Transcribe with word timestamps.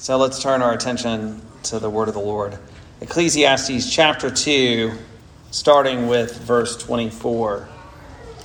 So 0.00 0.16
let's 0.16 0.40
turn 0.40 0.62
our 0.62 0.72
attention 0.72 1.42
to 1.64 1.78
the 1.78 1.90
word 1.90 2.08
of 2.08 2.14
the 2.14 2.20
Lord. 2.20 2.56
Ecclesiastes 3.02 3.92
chapter 3.92 4.30
2, 4.30 4.92
starting 5.50 6.06
with 6.06 6.38
verse 6.38 6.74
24. 6.78 7.68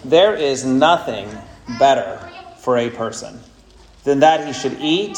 There 0.03 0.35
is 0.35 0.65
nothing 0.65 1.29
better 1.79 2.19
for 2.59 2.77
a 2.77 2.89
person 2.89 3.39
than 4.03 4.19
that 4.19 4.45
he 4.45 4.51
should 4.51 4.77
eat 4.81 5.17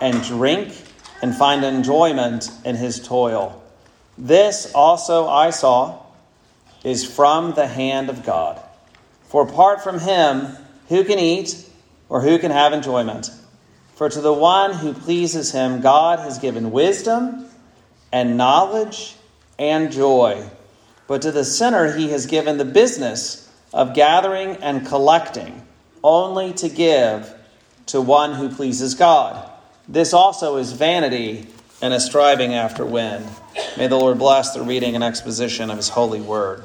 and 0.00 0.22
drink 0.22 0.74
and 1.20 1.36
find 1.36 1.62
enjoyment 1.62 2.48
in 2.64 2.76
his 2.76 3.06
toil. 3.06 3.62
This 4.16 4.72
also 4.74 5.28
I 5.28 5.50
saw 5.50 6.02
is 6.82 7.04
from 7.04 7.52
the 7.52 7.66
hand 7.66 8.08
of 8.08 8.24
God. 8.24 8.58
For 9.24 9.46
apart 9.46 9.84
from 9.84 9.98
him, 9.98 10.56
who 10.88 11.04
can 11.04 11.18
eat 11.18 11.62
or 12.08 12.22
who 12.22 12.38
can 12.38 12.52
have 12.52 12.72
enjoyment? 12.72 13.28
For 13.94 14.08
to 14.08 14.20
the 14.20 14.32
one 14.32 14.74
who 14.74 14.92
pleases 14.92 15.52
him, 15.52 15.80
God 15.80 16.18
has 16.18 16.38
given 16.38 16.72
wisdom 16.72 17.46
and 18.12 18.36
knowledge 18.36 19.16
and 19.58 19.92
joy. 19.92 20.48
But 21.06 21.22
to 21.22 21.30
the 21.30 21.44
sinner, 21.44 21.96
he 21.96 22.10
has 22.10 22.26
given 22.26 22.58
the 22.58 22.64
business 22.64 23.50
of 23.72 23.94
gathering 23.94 24.56
and 24.56 24.86
collecting, 24.86 25.66
only 26.02 26.52
to 26.54 26.68
give 26.68 27.34
to 27.86 28.00
one 28.00 28.34
who 28.34 28.48
pleases 28.48 28.94
God. 28.94 29.50
This 29.88 30.12
also 30.12 30.56
is 30.56 30.72
vanity 30.72 31.46
and 31.82 31.92
a 31.92 32.00
striving 32.00 32.54
after 32.54 32.84
wind. 32.84 33.26
May 33.76 33.86
the 33.86 33.96
Lord 33.96 34.18
bless 34.18 34.54
the 34.54 34.62
reading 34.62 34.94
and 34.94 35.04
exposition 35.04 35.70
of 35.70 35.76
his 35.76 35.90
holy 35.90 36.20
word. 36.20 36.64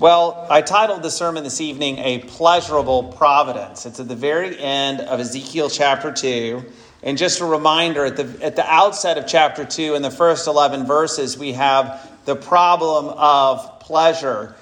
Well, 0.00 0.48
I 0.50 0.60
titled 0.60 1.04
the 1.04 1.10
sermon 1.10 1.44
this 1.44 1.60
evening 1.60 1.98
A 1.98 2.18
Pleasurable 2.18 3.12
Providence. 3.12 3.86
It's 3.86 4.00
at 4.00 4.08
the 4.08 4.16
very 4.16 4.58
end 4.58 5.00
of 5.00 5.20
Ezekiel 5.20 5.70
chapter 5.70 6.10
2. 6.10 6.64
And 7.04 7.16
just 7.16 7.38
a 7.38 7.44
reminder 7.44 8.04
at 8.04 8.16
the, 8.16 8.44
at 8.44 8.56
the 8.56 8.68
outset 8.68 9.18
of 9.18 9.28
chapter 9.28 9.64
2, 9.64 9.94
in 9.94 10.02
the 10.02 10.10
first 10.10 10.48
11 10.48 10.84
verses, 10.84 11.38
we 11.38 11.52
have 11.52 12.10
the 12.24 12.34
problem 12.34 13.06
of 13.16 13.78
pleasure. 13.78 14.56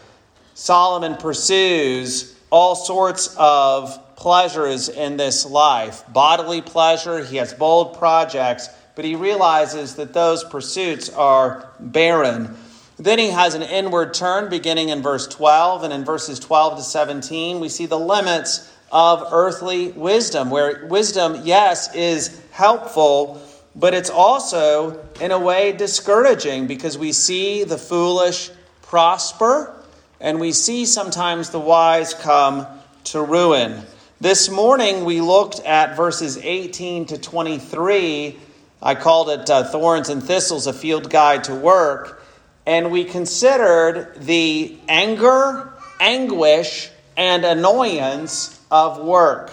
Solomon 0.53 1.17
pursues 1.17 2.39
all 2.51 2.75
sorts 2.75 3.35
of 3.39 4.15
pleasures 4.17 4.91
in 4.91 5.17
this 5.17 5.47
life 5.47 6.05
bodily 6.13 6.61
pleasure, 6.61 7.25
he 7.25 7.39
has 7.39 7.55
bold 7.55 7.97
projects, 7.97 8.69
but 8.95 9.07
he 9.07 9.15
realizes 9.15 9.95
that 9.95 10.13
those 10.13 10.45
pursuits 10.45 11.09
are 11.09 11.71
barren. 11.81 12.55
Then 13.03 13.19
he 13.19 13.31
has 13.31 13.55
an 13.55 13.63
inward 13.63 14.15
turn 14.15 14.49
beginning 14.49 14.91
in 14.91 15.03
verse 15.03 15.27
12, 15.27 15.83
and 15.83 15.93
in 15.93 16.05
verses 16.05 16.39
12 16.39 16.77
to 16.77 16.85
17, 16.85 17.59
we 17.59 17.69
see 17.69 17.87
the 17.87 17.99
limits 17.99 18.73
of 18.93 19.27
earthly 19.33 19.91
wisdom, 19.91 20.51
where 20.51 20.87
wisdom, 20.87 21.41
yes, 21.43 21.93
is 21.97 22.41
helpful, 22.53 23.43
but 23.75 23.93
it's 23.93 24.09
also, 24.09 25.05
in 25.21 25.33
a 25.33 25.39
way, 25.39 25.73
discouraging 25.73 26.69
because 26.69 26.97
we 26.97 27.11
see 27.11 27.65
the 27.65 27.77
foolish 27.77 28.51
prosper 28.83 29.75
and 30.21 30.39
we 30.39 30.53
see 30.53 30.87
sometimes 30.87 31.51
the 31.51 31.59
wise 31.59 32.15
come 32.15 32.69
to 33.03 33.21
ruin. 33.21 33.83
This 34.21 34.49
morning 34.49 35.05
we 35.05 35.21
looked 35.21 35.59
at 35.61 35.97
verses 35.97 36.39
18 36.39 37.07
to 37.07 37.19
23. 37.19 38.39
I 38.81 38.95
called 38.95 39.29
it 39.31 39.51
uh, 39.51 39.65
Thorns 39.65 40.09
and 40.09 40.23
Thistles, 40.23 40.69
a 40.69 40.73
field 40.73 41.11
guide 41.11 41.43
to 41.45 41.55
work 41.57 42.22
and 42.67 42.91
we 42.91 43.05
considered 43.05 44.15
the 44.17 44.79
anger, 44.89 45.73
anguish, 46.01 46.91
and 47.17 47.45
annoyance 47.45 48.61
of 48.71 49.03
work. 49.03 49.53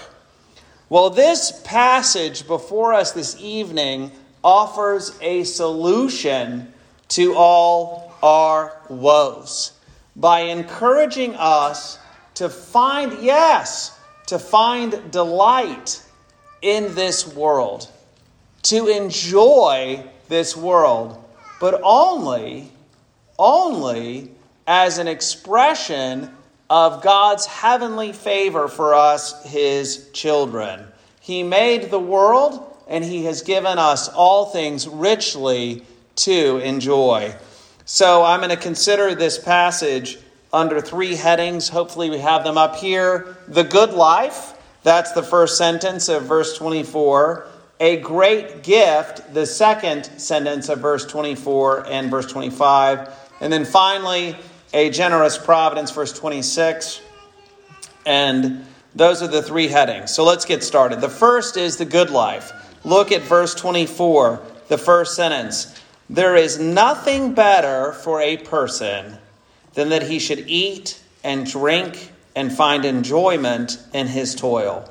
Well, 0.89 1.09
this 1.09 1.61
passage 1.65 2.47
before 2.47 2.93
us 2.93 3.11
this 3.11 3.35
evening 3.39 4.11
offers 4.43 5.17
a 5.21 5.43
solution 5.43 6.73
to 7.09 7.35
all 7.35 8.13
our 8.23 8.77
woes 8.89 9.73
by 10.15 10.41
encouraging 10.41 11.35
us 11.35 11.99
to 12.35 12.49
find, 12.49 13.23
yes, 13.23 13.97
to 14.27 14.39
find 14.39 15.11
delight 15.11 16.03
in 16.61 16.95
this 16.95 17.27
world, 17.35 17.87
to 18.63 18.87
enjoy 18.87 20.03
this 20.27 20.55
world, 20.55 21.23
but 21.59 21.79
only 21.83 22.71
only 23.39 24.29
as 24.67 24.99
an 24.99 25.07
expression 25.07 26.29
of 26.69 27.01
God's 27.01 27.47
heavenly 27.47 28.13
favor 28.13 28.67
for 28.67 28.93
us, 28.93 29.43
his 29.45 30.09
children. 30.13 30.85
He 31.19 31.41
made 31.41 31.89
the 31.89 31.99
world, 31.99 32.77
and 32.87 33.03
he 33.03 33.25
has 33.25 33.41
given 33.41 33.79
us 33.79 34.07
all 34.09 34.45
things 34.45 34.87
richly 34.87 35.83
to 36.17 36.57
enjoy. 36.59 37.33
So 37.85 38.23
I'm 38.23 38.41
going 38.41 38.51
to 38.51 38.57
consider 38.57 39.15
this 39.15 39.39
passage 39.39 40.19
under 40.53 40.81
three 40.81 41.15
headings. 41.15 41.69
Hopefully, 41.69 42.11
we 42.11 42.19
have 42.19 42.43
them 42.43 42.57
up 42.57 42.75
here. 42.75 43.37
The 43.47 43.63
good 43.63 43.93
life, 43.93 44.53
that's 44.83 45.11
the 45.13 45.23
first 45.23 45.57
sentence 45.57 46.09
of 46.09 46.23
verse 46.23 46.55
24. 46.57 47.47
A 47.79 47.97
great 47.97 48.61
gift, 48.61 49.33
the 49.33 49.45
second 49.45 50.03
sentence 50.03 50.69
of 50.69 50.79
verse 50.79 51.05
24 51.05 51.87
and 51.87 52.11
verse 52.11 52.25
25 52.27 53.09
and 53.41 53.51
then 53.51 53.65
finally, 53.65 54.35
a 54.73 54.89
generous 54.89 55.37
providence, 55.37 55.91
verse 55.91 56.13
26. 56.13 57.01
And 58.05 58.65
those 58.95 59.21
are 59.21 59.27
the 59.27 59.41
three 59.41 59.67
headings. 59.67 60.13
So 60.13 60.23
let's 60.23 60.45
get 60.45 60.63
started. 60.63 61.01
The 61.01 61.09
first 61.09 61.57
is 61.57 61.77
the 61.77 61.85
good 61.85 62.09
life. 62.09 62.51
Look 62.83 63.11
at 63.11 63.21
verse 63.21 63.55
24, 63.55 64.41
the 64.67 64.77
first 64.77 65.15
sentence. 65.15 65.75
There 66.09 66.35
is 66.35 66.59
nothing 66.59 67.33
better 67.33 67.93
for 67.93 68.21
a 68.21 68.37
person 68.37 69.17
than 69.73 69.89
that 69.89 70.03
he 70.03 70.19
should 70.19 70.45
eat 70.47 70.99
and 71.23 71.45
drink 71.45 72.11
and 72.35 72.51
find 72.51 72.85
enjoyment 72.85 73.77
in 73.93 74.07
his 74.07 74.33
toil. 74.33 74.89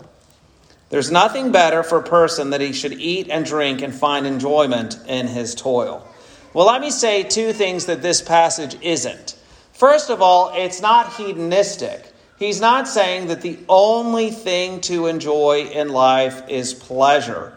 There's 0.90 1.10
nothing 1.10 1.52
better 1.52 1.82
for 1.82 1.98
a 1.98 2.02
person 2.02 2.50
that 2.50 2.60
he 2.60 2.72
should 2.72 2.94
eat 2.94 3.28
and 3.30 3.44
drink 3.44 3.82
and 3.82 3.94
find 3.94 4.26
enjoyment 4.26 4.98
in 5.06 5.26
his 5.26 5.54
toil. 5.54 6.06
Well, 6.54 6.66
let 6.66 6.80
me 6.80 6.90
say 6.90 7.22
two 7.22 7.52
things 7.52 7.86
that 7.86 8.02
this 8.02 8.22
passage 8.22 8.76
isn't. 8.80 9.36
First 9.72 10.10
of 10.10 10.22
all, 10.22 10.52
it's 10.54 10.80
not 10.80 11.12
hedonistic. 11.12 12.12
He's 12.38 12.60
not 12.60 12.88
saying 12.88 13.28
that 13.28 13.42
the 13.42 13.58
only 13.68 14.30
thing 14.30 14.80
to 14.82 15.06
enjoy 15.06 15.68
in 15.72 15.90
life 15.90 16.48
is 16.48 16.72
pleasure. 16.72 17.52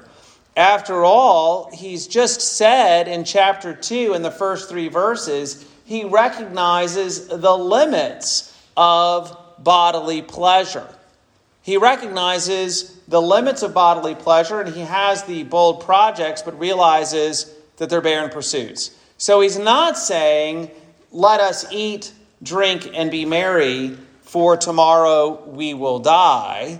After 0.57 1.05
all, 1.05 1.69
he's 1.73 2.07
just 2.07 2.41
said 2.41 3.07
in 3.07 3.23
chapter 3.23 3.73
2, 3.73 4.13
in 4.13 4.21
the 4.21 4.31
first 4.31 4.69
three 4.69 4.89
verses, 4.89 5.65
he 5.85 6.03
recognizes 6.03 7.27
the 7.27 7.57
limits 7.57 8.55
of 8.75 9.37
bodily 9.59 10.21
pleasure. 10.21 10.87
He 11.61 11.77
recognizes 11.77 12.97
the 13.07 13.21
limits 13.21 13.61
of 13.61 13.73
bodily 13.73 14.15
pleasure 14.15 14.61
and 14.61 14.73
he 14.73 14.81
has 14.81 15.23
the 15.23 15.43
bold 15.43 15.81
projects, 15.85 16.41
but 16.41 16.59
realizes 16.59 17.53
that 17.81 17.89
they're 17.89 17.99
barren 17.99 18.29
pursuits. 18.29 18.91
So 19.17 19.41
he's 19.41 19.57
not 19.57 19.97
saying, 19.97 20.69
let 21.11 21.39
us 21.39 21.65
eat, 21.71 22.13
drink, 22.43 22.87
and 22.93 23.09
be 23.09 23.25
merry, 23.25 23.97
for 24.21 24.55
tomorrow 24.55 25.43
we 25.47 25.73
will 25.73 25.97
die. 25.97 26.79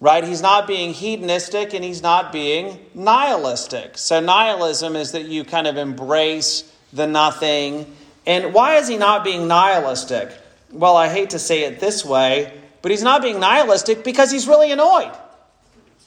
Right? 0.00 0.22
He's 0.22 0.42
not 0.42 0.68
being 0.68 0.92
hedonistic 0.92 1.74
and 1.74 1.82
he's 1.82 2.00
not 2.00 2.30
being 2.30 2.78
nihilistic. 2.94 3.98
So, 3.98 4.20
nihilism 4.20 4.94
is 4.94 5.12
that 5.12 5.24
you 5.24 5.42
kind 5.42 5.66
of 5.66 5.78
embrace 5.78 6.72
the 6.92 7.08
nothing. 7.08 7.92
And 8.24 8.54
why 8.54 8.76
is 8.76 8.86
he 8.86 8.98
not 8.98 9.24
being 9.24 9.48
nihilistic? 9.48 10.30
Well, 10.70 10.96
I 10.96 11.08
hate 11.08 11.30
to 11.30 11.40
say 11.40 11.64
it 11.64 11.80
this 11.80 12.04
way, 12.04 12.52
but 12.82 12.92
he's 12.92 13.02
not 13.02 13.20
being 13.20 13.40
nihilistic 13.40 14.04
because 14.04 14.30
he's 14.30 14.46
really 14.46 14.70
annoyed. 14.70 15.12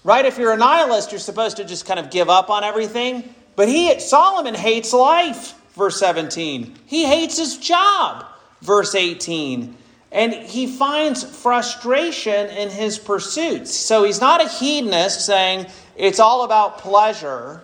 Right? 0.05 0.23
If 0.23 0.37
you're 0.37 0.53
a 0.53 0.57
nihilist, 0.57 1.11
you're 1.11 1.19
supposed 1.19 1.57
to 1.57 1.65
just 1.65 1.85
kind 1.85 1.99
of 1.99 2.09
give 2.09 2.29
up 2.29 2.49
on 2.49 2.63
everything. 2.63 3.35
But 3.59 3.67
he 3.67 3.99
Solomon 3.99 4.55
hates 4.55 4.93
life, 4.93 5.53
verse 5.73 5.99
17. 5.99 6.77
He 6.85 7.03
hates 7.03 7.37
his 7.37 7.57
job, 7.57 8.25
verse 8.61 8.95
18. 8.95 9.75
And 10.13 10.33
he 10.33 10.65
finds 10.65 11.25
frustration 11.25 12.47
in 12.51 12.69
his 12.69 12.97
pursuits. 12.97 13.75
So 13.75 14.05
he's 14.05 14.21
not 14.21 14.41
a 14.41 14.47
hedonist 14.47 15.25
saying 15.25 15.65
it's 15.97 16.21
all 16.21 16.45
about 16.45 16.77
pleasure, 16.77 17.61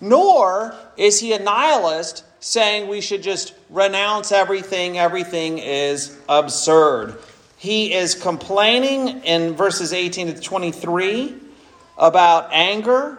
nor 0.00 0.72
is 0.96 1.18
he 1.18 1.32
a 1.32 1.40
nihilist 1.40 2.22
saying 2.38 2.86
we 2.86 3.00
should 3.00 3.24
just 3.24 3.54
renounce 3.70 4.30
everything, 4.30 4.98
everything 4.98 5.58
is 5.58 6.16
absurd. 6.28 7.18
He 7.56 7.92
is 7.92 8.14
complaining 8.14 9.24
in 9.24 9.56
verses 9.56 9.92
18 9.92 10.32
to 10.32 10.40
23 10.40 11.34
about 11.98 12.50
anger, 12.52 13.18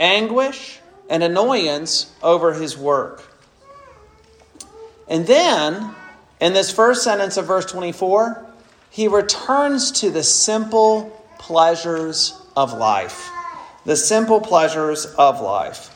anguish, 0.00 0.80
and 1.12 1.22
annoyance 1.22 2.10
over 2.22 2.54
his 2.54 2.76
work. 2.76 3.22
And 5.08 5.26
then, 5.26 5.94
in 6.40 6.54
this 6.54 6.72
first 6.72 7.04
sentence 7.04 7.36
of 7.36 7.46
verse 7.46 7.66
24, 7.66 8.46
he 8.88 9.08
returns 9.08 9.92
to 10.00 10.10
the 10.10 10.22
simple 10.22 11.10
pleasures 11.38 12.34
of 12.56 12.72
life. 12.72 13.28
The 13.84 13.94
simple 13.94 14.40
pleasures 14.40 15.04
of 15.04 15.42
life. 15.42 15.94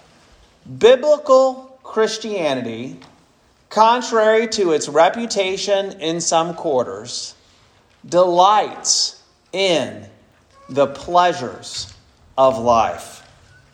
Biblical 0.78 1.78
Christianity, 1.82 3.00
contrary 3.70 4.48
to 4.48 4.72
its 4.72 4.86
reputation 4.86 5.98
in 5.98 6.20
some 6.20 6.52
quarters, 6.52 7.34
delights 8.06 9.22
in 9.50 10.04
the 10.68 10.88
pleasures 10.88 11.94
of 12.36 12.58
life. 12.58 13.25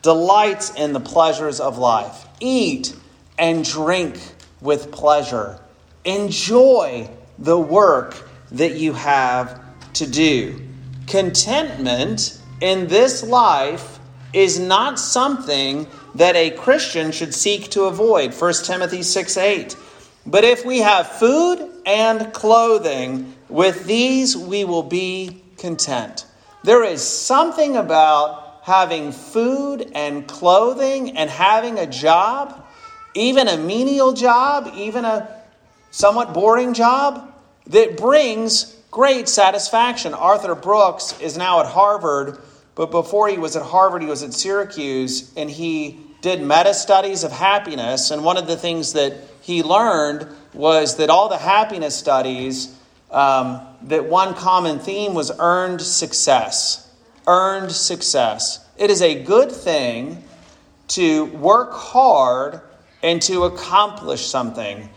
Delights 0.03 0.71
in 0.75 0.93
the 0.93 0.99
pleasures 0.99 1.59
of 1.59 1.77
life. 1.79 2.27
Eat 2.39 2.95
and 3.39 3.65
drink 3.65 4.19
with 4.61 4.91
pleasure. 4.91 5.59
Enjoy 6.05 7.09
the 7.39 7.57
work 7.57 8.29
that 8.51 8.75
you 8.75 8.93
have 8.93 9.59
to 9.93 10.05
do. 10.05 10.61
Contentment 11.07 12.39
in 12.61 12.87
this 12.87 13.23
life 13.23 13.99
is 14.33 14.59
not 14.59 14.99
something 14.99 15.87
that 16.15 16.35
a 16.35 16.51
Christian 16.51 17.11
should 17.11 17.33
seek 17.33 17.69
to 17.71 17.83
avoid. 17.83 18.33
1 18.33 18.53
Timothy 18.65 19.03
6 19.03 19.37
8. 19.37 19.75
But 20.25 20.43
if 20.43 20.65
we 20.65 20.79
have 20.79 21.07
food 21.07 21.69
and 21.85 22.33
clothing, 22.33 23.33
with 23.49 23.85
these 23.85 24.35
we 24.35 24.65
will 24.65 24.83
be 24.83 25.43
content. 25.57 26.25
There 26.63 26.83
is 26.83 27.01
something 27.01 27.77
about 27.77 28.42
having 28.63 29.11
food 29.11 29.91
and 29.93 30.25
clothing 30.25 31.17
and 31.17 31.29
having 31.29 31.77
a 31.77 31.85
job, 31.85 32.65
even 33.13 33.49
a 33.49 33.57
menial 33.57 34.13
job, 34.13 34.71
even 34.75 35.03
a 35.03 35.43
somewhat 35.91 36.33
boring 36.33 36.73
job, 36.73 37.29
that 37.67 37.97
brings 37.97 38.75
great 38.89 39.27
satisfaction. 39.27 40.13
Arthur 40.13 40.55
Brooks 40.55 41.19
is 41.19 41.37
now 41.37 41.59
at 41.59 41.65
Harvard, 41.65 42.37
but 42.75 42.89
before 42.89 43.27
he 43.27 43.37
was 43.37 43.57
at 43.57 43.63
Harvard, 43.63 44.01
he 44.01 44.07
was 44.07 44.23
at 44.23 44.33
Syracuse, 44.33 45.33
and 45.35 45.49
he 45.49 45.99
did 46.21 46.41
meta 46.41 46.73
studies 46.73 47.25
of 47.25 47.33
happiness. 47.33 48.11
And 48.11 48.23
one 48.23 48.37
of 48.37 48.47
the 48.47 48.55
things 48.55 48.93
that 48.93 49.13
he 49.41 49.61
learned 49.61 50.25
was 50.53 50.95
that 50.97 51.09
all 51.09 51.27
the 51.27 51.37
happiness 51.37 51.95
studies, 51.95 52.73
um, 53.11 53.59
that 53.83 54.05
one 54.05 54.33
common 54.33 54.79
theme 54.79 55.13
was 55.13 55.31
earned 55.37 55.81
success. 55.81 56.79
Earned 57.27 57.71
success. 57.71 58.65
It 58.77 58.89
is 58.89 59.01
a 59.01 59.23
good 59.23 59.51
thing 59.51 60.23
to 60.89 61.25
work 61.25 61.71
hard 61.73 62.61
and 63.01 63.21
to 63.23 63.43
accomplish 63.43 64.25
something. 64.25 64.89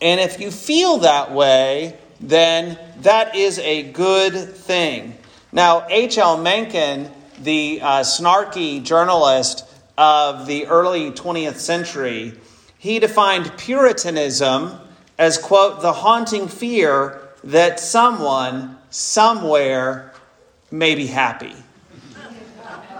And 0.00 0.20
if 0.20 0.40
you 0.40 0.50
feel 0.50 0.98
that 0.98 1.32
way, 1.32 1.96
then 2.20 2.78
that 3.00 3.34
is 3.34 3.58
a 3.58 3.90
good 3.92 4.34
thing. 4.34 5.16
Now, 5.52 5.86
H.L. 5.88 6.38
Mencken, 6.38 7.10
the 7.40 7.80
uh, 7.82 8.00
snarky 8.00 8.82
journalist 8.82 9.64
of 9.96 10.46
the 10.46 10.66
early 10.66 11.10
20th 11.10 11.56
century, 11.56 12.34
he 12.78 12.98
defined 12.98 13.56
Puritanism 13.56 14.78
as, 15.18 15.38
quote, 15.38 15.80
the 15.80 15.92
haunting 15.92 16.48
fear 16.48 17.28
that 17.44 17.80
someone, 17.80 18.76
somewhere, 18.90 20.12
may 20.70 20.94
be 20.94 21.06
happy. 21.06 21.54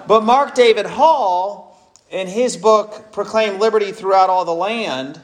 But 0.06 0.22
Mark 0.22 0.54
David 0.54 0.86
Hall, 0.86 1.94
in 2.10 2.26
his 2.26 2.56
book, 2.56 3.12
Proclaim 3.12 3.58
Liberty 3.58 3.92
Throughout 3.92 4.30
All 4.30 4.44
the 4.44 4.54
Land, 4.54 5.20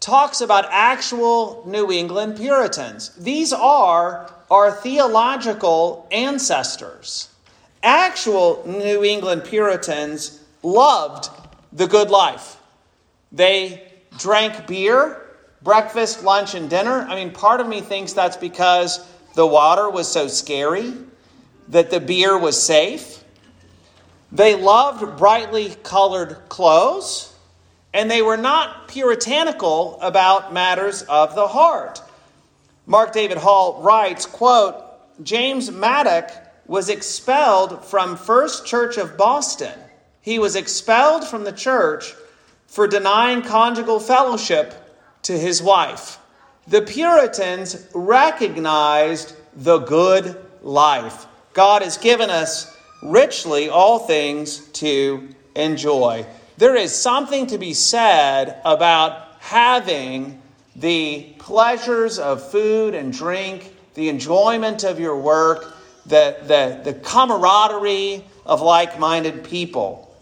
talks 0.00 0.40
about 0.40 0.66
actual 0.70 1.62
New 1.66 1.92
England 1.92 2.36
Puritans. 2.36 3.14
These 3.16 3.52
are 3.52 4.32
our 4.50 4.72
theological 4.72 6.08
ancestors. 6.10 7.28
Actual 7.82 8.62
New 8.66 9.04
England 9.04 9.44
Puritans 9.44 10.40
loved 10.62 11.28
the 11.72 11.86
good 11.86 12.10
life. 12.10 12.56
They 13.30 13.82
drank 14.18 14.66
beer, 14.66 15.20
breakfast, 15.62 16.24
lunch, 16.24 16.54
and 16.54 16.68
dinner. 16.68 17.00
I 17.00 17.14
mean, 17.16 17.32
part 17.32 17.60
of 17.60 17.68
me 17.68 17.80
thinks 17.80 18.12
that's 18.12 18.36
because 18.36 19.06
the 19.34 19.46
water 19.46 19.88
was 19.88 20.08
so 20.08 20.26
scary, 20.28 20.92
that 21.68 21.90
the 21.90 22.00
beer 22.00 22.36
was 22.38 22.60
safe. 22.60 23.21
They 24.32 24.54
loved 24.54 25.18
brightly 25.18 25.76
colored 25.82 26.48
clothes 26.48 27.32
and 27.92 28.10
they 28.10 28.22
were 28.22 28.38
not 28.38 28.88
puritanical 28.88 30.00
about 30.00 30.52
matters 30.52 31.02
of 31.02 31.34
the 31.34 31.48
heart. 31.48 32.00
Mark 32.86 33.12
David 33.12 33.36
Hall 33.36 33.82
writes, 33.82 34.24
quote, 34.24 34.82
James 35.22 35.70
Mattock 35.70 36.30
was 36.66 36.88
expelled 36.88 37.84
from 37.84 38.16
First 38.16 38.64
Church 38.64 38.96
of 38.96 39.18
Boston. 39.18 39.78
He 40.22 40.38
was 40.38 40.56
expelled 40.56 41.26
from 41.26 41.44
the 41.44 41.52
church 41.52 42.14
for 42.66 42.88
denying 42.88 43.42
conjugal 43.42 44.00
fellowship 44.00 44.74
to 45.24 45.38
his 45.38 45.62
wife. 45.62 46.18
The 46.66 46.80
Puritans 46.80 47.86
recognized 47.92 49.34
the 49.54 49.78
good 49.80 50.42
life. 50.62 51.26
God 51.52 51.82
has 51.82 51.98
given 51.98 52.30
us 52.30 52.74
richly 53.02 53.68
all 53.68 53.98
things 53.98 54.58
to 54.68 55.28
enjoy 55.54 56.24
there 56.62 56.76
is 56.76 56.94
something 56.94 57.48
to 57.48 57.58
be 57.58 57.74
said 57.74 58.60
about 58.64 59.36
having 59.40 60.40
the 60.76 61.34
pleasures 61.38 62.18
of 62.18 62.50
food 62.50 62.94
and 62.94 63.12
drink, 63.12 63.74
the 63.94 64.08
enjoyment 64.08 64.84
of 64.84 65.00
your 65.00 65.16
work, 65.16 65.74
the, 66.06 66.36
the, 66.42 66.80
the 66.84 66.98
camaraderie 67.00 68.24
of 68.46 68.60
like 68.60 68.98
minded 68.98 69.44
people. 69.44 70.14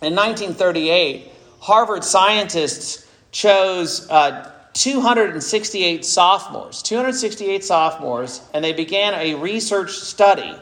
In 0.00 0.14
1938, 0.14 1.32
Harvard 1.60 2.04
scientists 2.04 3.10
chose 3.32 4.08
uh, 4.08 4.52
268 4.74 6.04
sophomores, 6.04 6.82
268 6.82 7.64
sophomores, 7.64 8.42
and 8.54 8.64
they 8.64 8.72
began 8.72 9.14
a 9.14 9.34
research 9.34 9.90
study. 9.92 10.54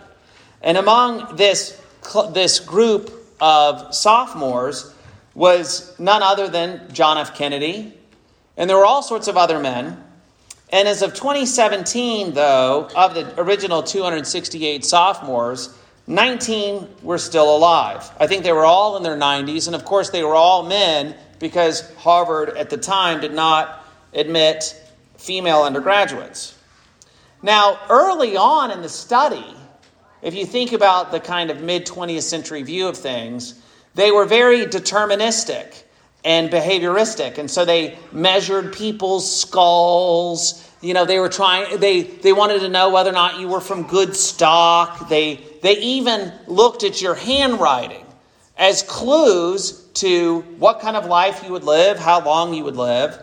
And 0.67 0.77
among 0.77 1.37
this, 1.37 1.81
this 2.33 2.61
group 2.61 3.11
of 3.41 3.95
sophomores, 3.95 4.93
was 5.37 5.95
none 5.99 6.23
other 6.23 6.49
than 6.49 6.93
John 6.93 7.19
F. 7.19 7.37
Kennedy, 7.37 7.93
and 8.57 8.69
there 8.69 8.77
were 8.77 8.87
all 8.87 9.03
sorts 9.03 9.29
of 9.29 9.37
other 9.37 9.61
men. 9.61 10.03
And 10.71 10.89
as 10.89 11.03
of 11.03 11.13
2017, 11.13 12.33
though, 12.33 12.89
of 12.97 13.15
the 13.15 13.39
original 13.41 13.83
268 13.83 14.85
sophomores, 14.85 15.77
19 16.07 16.89
were 17.03 17.19
still 17.19 17.55
alive. 17.55 18.11
I 18.19 18.27
think 18.27 18.45
they 18.45 18.53
were 18.53 18.65
all 18.65 18.97
in 18.97 19.03
their 19.03 19.17
90s, 19.17 19.67
and 19.67 19.77
of 19.77 19.85
course, 19.85 20.09
they 20.09 20.25
were 20.25 20.35
all 20.35 20.63
men 20.63 21.15
because 21.39 21.95
Harvard 21.97 22.57
at 22.57 22.71
the 22.71 22.79
time 22.79 23.21
did 23.21 23.35
not 23.35 23.85
admit 24.15 24.75
female 25.19 25.63
undergraduates. 25.63 26.59
Now, 27.43 27.79
early 27.91 28.39
on 28.39 28.71
in 28.71 28.81
the 28.81 28.89
study, 28.89 29.55
if 30.23 30.35
you 30.35 30.47
think 30.47 30.73
about 30.73 31.11
the 31.11 31.21
kind 31.21 31.51
of 31.51 31.61
mid 31.61 31.87
20th 31.87 32.23
century 32.23 32.63
view 32.63 32.89
of 32.89 32.97
things, 32.97 33.61
they 33.95 34.11
were 34.11 34.25
very 34.25 34.67
deterministic 34.67 35.83
and 36.25 36.51
behavioristic. 36.51 37.39
And 37.39 37.51
so 37.51 37.65
they 37.65 37.97
measured 38.13 38.73
people's 38.73 39.41
skulls. 39.41 40.69
You 40.81 40.93
know, 40.93 41.05
they 41.05 41.19
were 41.19 41.29
trying, 41.29 41.79
they, 41.79 42.03
they 42.03 42.33
wanted 42.33 42.61
to 42.61 42.69
know 42.69 42.91
whether 42.91 43.11
or 43.11 43.15
not 43.15 43.39
you 43.39 43.49
were 43.49 43.61
from 43.61 43.85
good 43.85 44.15
stock. 44.17 45.09
They, 45.09 45.41
they 45.63 45.79
even 45.79 46.33
looked 46.47 46.83
at 46.83 47.01
your 47.01 47.15
handwriting 47.15 48.05
as 48.59 48.83
clues 48.83 49.85
to 49.95 50.41
what 50.59 50.81
kind 50.81 50.97
of 50.97 51.07
life 51.07 51.43
you 51.45 51.53
would 51.53 51.65
live, 51.65 51.99
how 51.99 52.25
long 52.25 52.55
you 52.55 52.65
would 52.65 52.77
live. 52.77 53.19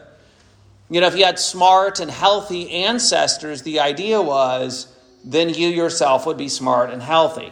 You 0.89 1.01
know, 1.01 1.07
if 1.07 1.17
you 1.17 1.25
had 1.25 1.39
smart 1.39 1.99
and 1.99 2.09
healthy 2.09 2.69
ancestors, 2.71 3.63
the 3.63 3.79
idea 3.79 4.21
was 4.21 4.92
then 5.23 5.49
you 5.49 5.69
yourself 5.69 6.25
would 6.25 6.37
be 6.37 6.49
smart 6.49 6.89
and 6.89 7.01
healthy. 7.01 7.51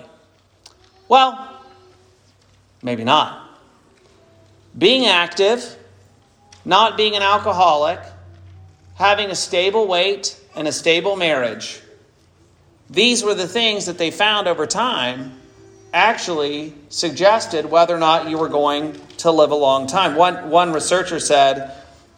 Well, 1.07 1.51
Maybe 2.81 3.03
not. 3.03 3.47
Being 4.77 5.05
active, 5.05 5.77
not 6.65 6.97
being 6.97 7.15
an 7.15 7.21
alcoholic, 7.21 7.99
having 8.95 9.29
a 9.29 9.35
stable 9.35 9.87
weight 9.87 10.39
and 10.55 10.67
a 10.67 10.71
stable 10.71 11.15
marriage. 11.15 11.81
These 12.89 13.23
were 13.23 13.35
the 13.35 13.47
things 13.47 13.85
that 13.85 13.97
they 13.97 14.11
found 14.11 14.47
over 14.47 14.65
time 14.65 15.37
actually 15.93 16.73
suggested 16.89 17.65
whether 17.65 17.95
or 17.95 17.99
not 17.99 18.29
you 18.29 18.37
were 18.37 18.49
going 18.49 18.99
to 19.17 19.31
live 19.31 19.51
a 19.51 19.55
long 19.55 19.87
time. 19.87 20.15
One, 20.15 20.49
one 20.49 20.73
researcher 20.73 21.19
said 21.19 21.73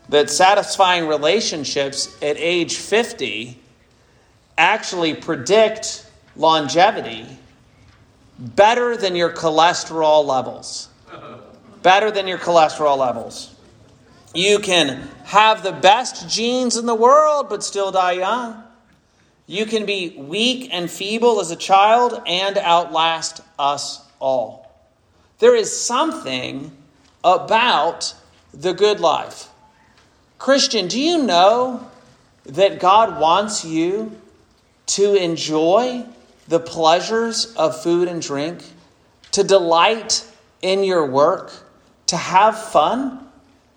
that 0.10 0.30
satisfying 0.30 1.08
relationships 1.08 2.16
at 2.22 2.38
age 2.38 2.78
50 2.78 3.60
actually 4.58 5.14
predict 5.14 6.06
longevity 6.36 7.26
better 8.38 8.98
than 8.98 9.16
your 9.16 9.32
cholesterol 9.32 10.26
levels. 10.26 10.90
Better 11.82 12.12
than 12.12 12.28
your 12.28 12.38
cholesterol 12.38 12.98
levels. 12.98 13.54
You 14.34 14.60
can 14.60 15.10
have 15.26 15.64
the 15.64 15.72
best 15.72 16.30
genes 16.30 16.78
in 16.78 16.86
the 16.86 16.96
world 16.96 17.50
but 17.50 17.64
still 17.64 17.92
die 17.92 18.14
young. 18.14 18.64
You 19.46 19.66
can 19.66 19.86
be 19.86 20.16
weak 20.18 20.70
and 20.72 20.90
feeble 20.90 21.40
as 21.40 21.52
a 21.52 21.56
child 21.56 22.22
and 22.26 22.58
outlast 22.58 23.42
us 23.60 24.02
all. 24.20 24.64
There 25.40 25.56
is 25.56 25.78
something 25.78 26.72
about 27.24 28.16
the 28.54 28.74
good 28.74 29.00
life. 29.00 29.50
Christian, 30.40 30.88
do 30.88 31.00
you 31.00 31.24
know 31.24 31.90
that 32.46 32.80
God 32.80 33.20
wants 33.20 33.66
you 33.66 34.20
to 34.96 35.16
enjoy 35.16 36.06
the 36.48 36.60
pleasures 36.60 37.54
of 37.56 37.82
food 37.82 38.08
and 38.08 38.22
drink, 38.22 38.64
to 39.32 39.44
delight 39.44 40.26
in 40.62 40.84
your 40.84 41.06
work, 41.06 41.52
to 42.08 42.18
have 42.18 42.62
fun? 42.62 43.20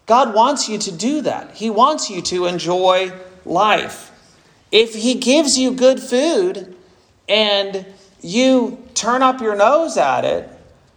God 0.06 0.34
wants 0.34 0.68
you 0.68 0.78
to 0.78 0.92
do 0.92 1.22
that. 1.22 1.52
He 1.52 1.70
wants 1.70 2.10
you 2.10 2.20
to 2.22 2.46
enjoy 2.46 3.12
life. 3.44 4.12
If 4.70 4.94
He 4.94 5.14
gives 5.14 5.58
you 5.58 5.72
good 5.72 6.00
food 6.00 6.76
and 7.28 7.86
you 8.20 8.84
turn 8.94 9.22
up 9.22 9.40
your 9.40 9.56
nose 9.56 9.96
at 9.96 10.24
it, 10.24 10.48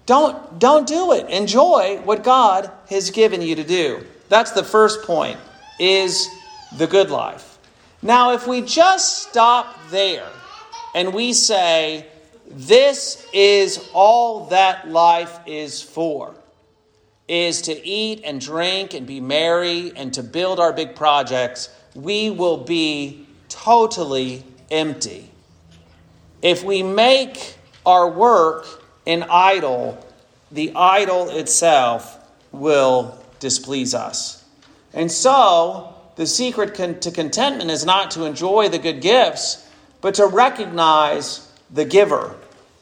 don't, 0.05 0.59
don't 0.59 0.87
do 0.87 1.13
it. 1.13 1.29
Enjoy 1.29 2.01
what 2.03 2.23
God 2.23 2.69
has 2.89 3.11
given 3.11 3.41
you 3.41 3.55
to 3.55 3.63
do. 3.63 4.05
That's 4.27 4.51
the 4.51 4.63
first 4.63 5.03
point, 5.03 5.39
is 5.79 6.27
the 6.77 6.87
good 6.87 7.09
life. 7.09 7.48
Now, 8.01 8.33
if 8.33 8.47
we 8.47 8.61
just 8.61 9.29
stop 9.29 9.77
there 9.89 10.27
and 10.95 11.13
we 11.13 11.33
say, 11.33 12.05
this 12.47 13.27
is 13.33 13.89
all 13.93 14.45
that 14.47 14.89
life 14.89 15.39
is 15.45 15.81
for, 15.81 16.33
is 17.27 17.61
to 17.63 17.85
eat 17.85 18.21
and 18.23 18.39
drink 18.39 18.93
and 18.93 19.05
be 19.05 19.19
merry 19.19 19.91
and 19.95 20.13
to 20.13 20.23
build 20.23 20.59
our 20.59 20.73
big 20.73 20.95
projects, 20.95 21.69
we 21.93 22.29
will 22.29 22.57
be 22.57 23.27
totally 23.49 24.43
empty. 24.71 25.29
If 26.41 26.63
we 26.63 26.81
make 26.81 27.55
our 27.85 28.09
work 28.09 28.65
an 29.05 29.23
idol, 29.29 30.03
the 30.51 30.71
idol 30.73 31.29
itself 31.29 32.17
will 32.51 33.17
displease 33.39 33.93
us. 33.93 34.43
And 34.93 35.11
so, 35.11 35.93
the 36.19 36.27
secret 36.27 37.01
to 37.01 37.11
contentment 37.11 37.71
is 37.71 37.85
not 37.85 38.11
to 38.11 38.25
enjoy 38.25 38.67
the 38.67 38.77
good 38.77 38.99
gifts, 38.99 39.65
but 40.01 40.15
to 40.15 40.25
recognize 40.25 41.49
the 41.71 41.85
giver. 41.85 42.35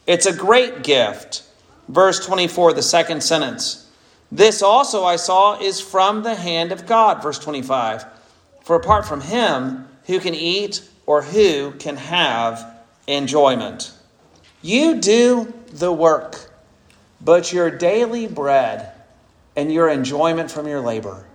It's 0.07 0.25
a 0.25 0.35
great 0.35 0.81
gift. 0.81 1.43
Verse 1.87 2.25
24, 2.25 2.73
the 2.73 2.81
second 2.81 3.21
sentence. 3.21 3.87
This 4.31 4.63
also 4.63 5.03
I 5.03 5.17
saw 5.17 5.61
is 5.61 5.79
from 5.79 6.23
the 6.23 6.33
hand 6.33 6.71
of 6.71 6.87
God. 6.87 7.21
Verse 7.21 7.37
25. 7.37 8.05
For 8.63 8.75
apart 8.75 9.05
from 9.05 9.21
him, 9.21 9.87
who 10.07 10.19
can 10.19 10.33
eat 10.33 10.81
or 11.05 11.21
who 11.21 11.73
can 11.73 11.97
have 11.97 12.81
enjoyment? 13.05 13.91
You 14.63 14.95
do 14.99 15.53
the 15.73 15.91
work, 15.91 16.49
but 17.21 17.53
your 17.53 17.69
daily 17.69 18.25
bread 18.25 18.93
and 19.55 19.71
your 19.71 19.89
enjoyment 19.89 20.49
from 20.49 20.67
your 20.67 20.81
labor 20.81 21.26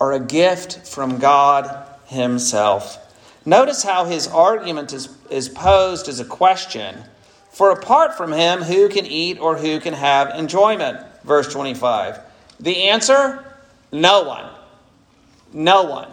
are 0.00 0.12
a 0.12 0.20
gift 0.20 0.86
from 0.88 1.18
God 1.18 1.86
Himself. 2.06 3.06
Notice 3.44 3.82
how 3.82 4.04
his 4.04 4.28
argument 4.28 4.92
is, 4.92 5.08
is 5.30 5.48
posed 5.48 6.08
as 6.08 6.20
a 6.20 6.24
question. 6.24 6.96
For 7.50 7.70
apart 7.70 8.16
from 8.16 8.32
him, 8.32 8.62
who 8.62 8.88
can 8.88 9.06
eat 9.06 9.38
or 9.38 9.56
who 9.56 9.80
can 9.80 9.94
have 9.94 10.38
enjoyment? 10.38 11.04
Verse 11.24 11.50
25. 11.52 12.20
The 12.60 12.88
answer 12.88 13.44
no 13.92 14.22
one. 14.22 14.48
No 15.52 15.84
one. 15.84 16.10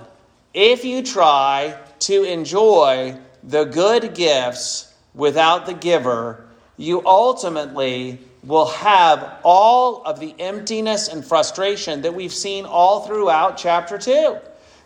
If 0.53 0.83
you 0.83 1.03
try 1.03 1.77
to 1.99 2.23
enjoy 2.23 3.17
the 3.43 3.65
good 3.65 4.15
gifts 4.15 4.93
without 5.13 5.65
the 5.65 5.73
giver, 5.73 6.46
you 6.77 7.05
ultimately 7.05 8.19
will 8.43 8.67
have 8.67 9.39
all 9.43 10.03
of 10.03 10.19
the 10.19 10.33
emptiness 10.39 11.07
and 11.07 11.25
frustration 11.25 12.03
that 12.03 12.13
we've 12.13 12.33
seen 12.33 12.65
all 12.65 13.05
throughout 13.05 13.57
chapter 13.57 13.97
2. 13.97 14.37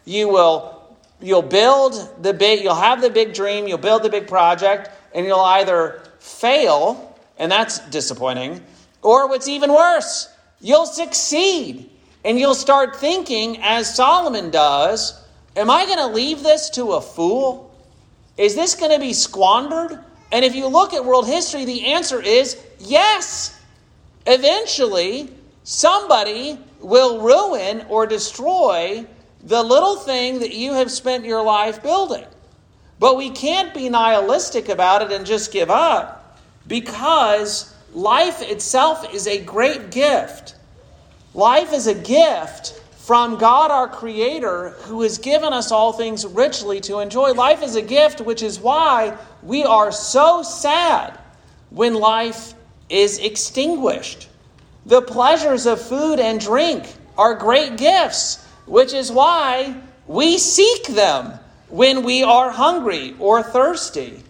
You 0.05 0.29
will 0.29 0.77
you'll 1.21 1.41
build 1.43 2.23
the 2.23 2.33
big 2.33 2.63
you'll 2.63 2.73
have 2.73 3.01
the 3.01 3.09
big 3.09 3.33
dream, 3.33 3.67
you'll 3.67 3.77
build 3.77 4.03
the 4.03 4.09
big 4.09 4.27
project 4.27 4.89
and 5.13 5.25
you'll 5.25 5.39
either 5.39 6.01
fail 6.19 7.15
and 7.37 7.51
that's 7.51 7.79
disappointing 7.89 8.63
or 9.01 9.27
what's 9.27 9.47
even 9.47 9.71
worse, 9.71 10.29
you'll 10.59 10.85
succeed 10.85 11.89
and 12.23 12.39
you'll 12.39 12.55
start 12.55 12.95
thinking 12.95 13.57
as 13.61 13.93
Solomon 13.93 14.51
does, 14.51 15.19
am 15.55 15.69
I 15.69 15.85
going 15.85 15.97
to 15.97 16.07
leave 16.07 16.43
this 16.43 16.69
to 16.71 16.93
a 16.93 17.01
fool? 17.01 17.75
Is 18.37 18.55
this 18.55 18.75
going 18.75 18.91
to 18.91 18.99
be 18.99 19.13
squandered? 19.13 19.99
And 20.31 20.45
if 20.45 20.55
you 20.55 20.67
look 20.67 20.93
at 20.93 21.03
world 21.03 21.27
history, 21.27 21.65
the 21.65 21.87
answer 21.87 22.21
is 22.21 22.57
yes. 22.79 23.59
Eventually, 24.25 25.29
somebody 25.63 26.57
will 26.79 27.21
ruin 27.21 27.85
or 27.89 28.05
destroy 28.05 29.05
the 29.43 29.61
little 29.61 29.95
thing 29.95 30.39
that 30.39 30.53
you 30.53 30.73
have 30.73 30.91
spent 30.91 31.25
your 31.25 31.43
life 31.43 31.81
building. 31.83 32.25
But 32.99 33.17
we 33.17 33.31
can't 33.31 33.73
be 33.73 33.89
nihilistic 33.89 34.69
about 34.69 35.01
it 35.01 35.11
and 35.11 35.25
just 35.25 35.51
give 35.51 35.71
up 35.71 36.39
because 36.67 37.73
life 37.93 38.41
itself 38.41 39.13
is 39.13 39.27
a 39.27 39.43
great 39.43 39.89
gift. 39.89 40.55
Life 41.33 41.73
is 41.73 41.87
a 41.87 41.95
gift 41.95 42.80
from 43.05 43.37
God 43.37 43.71
our 43.71 43.87
Creator 43.87 44.69
who 44.81 45.01
has 45.01 45.17
given 45.17 45.53
us 45.53 45.71
all 45.71 45.91
things 45.91 46.23
richly 46.23 46.79
to 46.81 46.99
enjoy. 46.99 47.31
Life 47.31 47.63
is 47.63 47.75
a 47.75 47.81
gift, 47.81 48.21
which 48.21 48.43
is 48.43 48.59
why 48.59 49.17
we 49.41 49.63
are 49.63 49.91
so 49.91 50.43
sad 50.43 51.17
when 51.71 51.95
life 51.95 52.53
is 52.89 53.17
extinguished. 53.17 54.29
The 54.85 55.01
pleasures 55.01 55.65
of 55.65 55.81
food 55.81 56.19
and 56.19 56.39
drink 56.39 56.93
are 57.17 57.33
great 57.33 57.75
gifts, 57.77 58.45
which 58.67 58.93
is 58.93 59.11
why 59.11 59.75
we 60.05 60.37
seek 60.37 60.85
them 60.87 61.39
when 61.69 62.03
we 62.03 62.21
are 62.21 62.51
hungry 62.51 63.15
or 63.17 63.41
thirsty. 63.41 64.21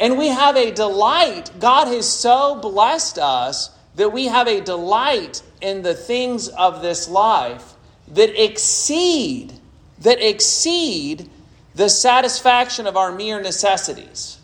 And 0.00 0.16
we 0.16 0.28
have 0.28 0.56
a 0.56 0.72
delight. 0.72 1.50
God 1.60 1.88
has 1.88 2.08
so 2.08 2.58
blessed 2.60 3.18
us 3.18 3.70
that 3.96 4.12
we 4.12 4.24
have 4.26 4.48
a 4.48 4.62
delight 4.62 5.42
in 5.60 5.82
the 5.82 5.94
things 5.94 6.48
of 6.48 6.80
this 6.80 7.08
life 7.08 7.73
that 8.08 8.42
exceed 8.42 9.52
that 10.00 10.20
exceed 10.20 11.28
the 11.74 11.88
satisfaction 11.88 12.86
of 12.86 12.96
our 12.96 13.12
mere 13.12 13.40
necessities. 13.40 14.38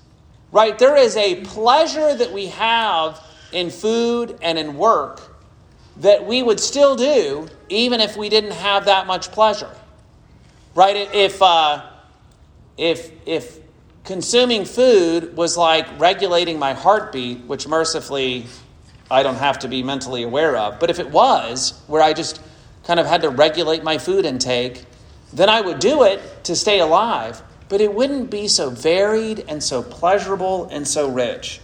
Right? 0.52 0.76
There 0.78 0.96
is 0.96 1.16
a 1.16 1.42
pleasure 1.42 2.14
that 2.14 2.32
we 2.32 2.46
have 2.46 3.22
in 3.52 3.70
food 3.70 4.38
and 4.42 4.58
in 4.58 4.76
work 4.76 5.22
that 5.98 6.26
we 6.26 6.42
would 6.42 6.58
still 6.58 6.96
do 6.96 7.48
even 7.68 8.00
if 8.00 8.16
we 8.16 8.28
didn't 8.28 8.52
have 8.52 8.86
that 8.86 9.06
much 9.06 9.30
pleasure. 9.30 9.70
Right? 10.74 10.96
If 11.14 11.40
uh, 11.42 11.86
if 12.76 13.12
if 13.26 13.58
consuming 14.04 14.64
food 14.64 15.36
was 15.36 15.56
like 15.56 15.86
regulating 16.00 16.58
my 16.58 16.72
heartbeat, 16.72 17.38
which 17.40 17.68
mercifully 17.68 18.46
I 19.10 19.22
don't 19.22 19.36
have 19.36 19.58
to 19.60 19.68
be 19.68 19.82
mentally 19.82 20.22
aware 20.22 20.56
of, 20.56 20.80
but 20.80 20.90
if 20.90 20.98
it 20.98 21.10
was, 21.10 21.80
where 21.86 22.02
I 22.02 22.12
just 22.12 22.40
kind 22.90 22.98
of 22.98 23.06
had 23.06 23.22
to 23.22 23.30
regulate 23.30 23.84
my 23.84 23.98
food 23.98 24.26
intake, 24.26 24.82
then 25.32 25.48
I 25.48 25.60
would 25.60 25.78
do 25.78 26.02
it 26.02 26.20
to 26.42 26.56
stay 26.56 26.80
alive, 26.80 27.40
but 27.68 27.80
it 27.80 27.94
wouldn't 27.94 28.32
be 28.32 28.48
so 28.48 28.68
varied 28.68 29.44
and 29.46 29.62
so 29.62 29.80
pleasurable 29.80 30.64
and 30.72 30.88
so 30.88 31.08
rich. 31.08 31.60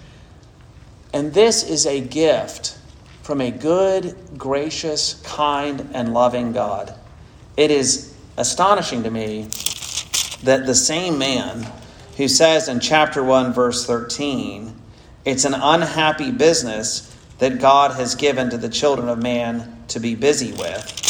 And 1.12 1.35
this 1.35 1.68
is 1.68 1.85
a 1.85 2.00
gift 2.00 2.78
from 3.25 3.40
a 3.40 3.50
good, 3.50 4.16
gracious, 4.38 5.14
kind, 5.25 5.90
and 5.95 6.14
loving 6.14 6.52
God. 6.52 6.95
It 7.56 7.73
is 7.73 8.14
astonishing 8.37 9.02
to 9.02 9.11
me 9.11 9.49
that 10.45 10.64
the 10.64 10.76
same 10.76 11.18
man 11.18 11.66
who 12.16 12.28
says 12.28 12.68
in 12.68 12.78
chapter 12.78 13.25
1, 13.25 13.52
verse 13.52 13.85
13, 13.85 14.73
it's 15.25 15.45
an 15.45 15.54
unhappy 15.54 16.30
business 16.30 17.12
that 17.40 17.59
God 17.59 17.97
has 17.97 18.14
given 18.14 18.49
to 18.50 18.59
the 18.59 18.68
children 18.68 19.09
of 19.09 19.21
man 19.21 19.83
to 19.88 19.99
be 19.99 20.14
busy 20.14 20.52
with 20.52 21.05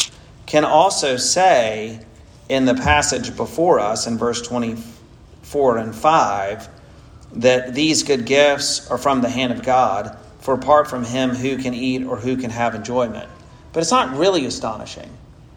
can 0.47 0.65
also 0.65 1.17
say 1.17 2.01
in 2.49 2.65
the 2.65 2.75
passage 2.75 3.37
before 3.37 3.81
us 3.81 4.07
in 4.07 4.17
verse 4.17 4.41
24 4.43 5.79
and 5.79 5.95
5 5.95 6.69
that 7.33 7.75
these 7.75 8.03
good 8.03 8.25
gifts 8.25 8.89
are 8.91 8.99
from 8.99 9.21
the 9.21 9.29
hand 9.29 9.53
of 9.53 9.63
God, 9.63 10.17
for 10.39 10.55
apart 10.55 10.89
from 10.89 11.05
him, 11.05 11.31
who 11.31 11.59
can 11.59 11.75
eat 11.75 12.05
or 12.05 12.17
who 12.17 12.37
can 12.37 12.51
have 12.51 12.75
enjoyment? 12.75 13.29
But 13.73 13.81
it's 13.81 13.91
not 13.91 14.17
really 14.17 14.47
astonishing. 14.47 15.11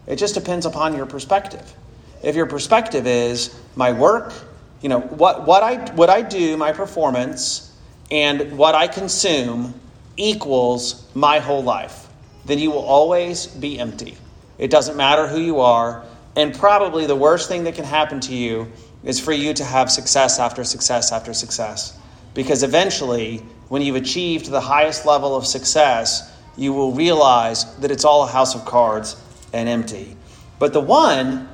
It 0.06 0.16
just 0.16 0.34
depends 0.34 0.66
upon 0.66 0.96
your 0.96 1.06
perspective. 1.06 1.74
If 2.22 2.34
your 2.34 2.46
perspective 2.46 3.06
is 3.06 3.54
my 3.76 3.92
work, 3.92 4.34
you 4.82 4.88
know, 4.88 5.00
what, 5.00 5.46
what, 5.46 5.62
I, 5.62 5.76
what 5.94 6.10
I 6.10 6.22
do, 6.22 6.56
my 6.56 6.72
performance, 6.72 7.74
and 8.10 8.58
what 8.58 8.74
I 8.74 8.88
consume 8.88 9.74
equals 10.16 11.06
my 11.14 11.38
whole 11.38 11.62
life, 11.62 12.08
then 12.44 12.58
you 12.58 12.70
will 12.70 12.84
always 12.84 13.46
be 13.46 13.78
empty. 13.78 14.16
It 14.60 14.70
doesn't 14.70 14.96
matter 14.96 15.26
who 15.26 15.40
you 15.40 15.60
are. 15.60 16.04
And 16.36 16.54
probably 16.54 17.06
the 17.06 17.16
worst 17.16 17.48
thing 17.48 17.64
that 17.64 17.74
can 17.74 17.86
happen 17.86 18.20
to 18.20 18.34
you 18.34 18.70
is 19.02 19.18
for 19.18 19.32
you 19.32 19.54
to 19.54 19.64
have 19.64 19.90
success 19.90 20.38
after 20.38 20.62
success 20.62 21.10
after 21.10 21.32
success. 21.32 21.98
Because 22.34 22.62
eventually, 22.62 23.38
when 23.68 23.80
you've 23.80 23.96
achieved 23.96 24.50
the 24.50 24.60
highest 24.60 25.06
level 25.06 25.34
of 25.34 25.46
success, 25.46 26.30
you 26.56 26.74
will 26.74 26.92
realize 26.92 27.74
that 27.78 27.90
it's 27.90 28.04
all 28.04 28.22
a 28.22 28.26
house 28.26 28.54
of 28.54 28.66
cards 28.66 29.16
and 29.54 29.66
empty. 29.68 30.14
But 30.58 30.74
the 30.74 30.80
one 30.80 31.48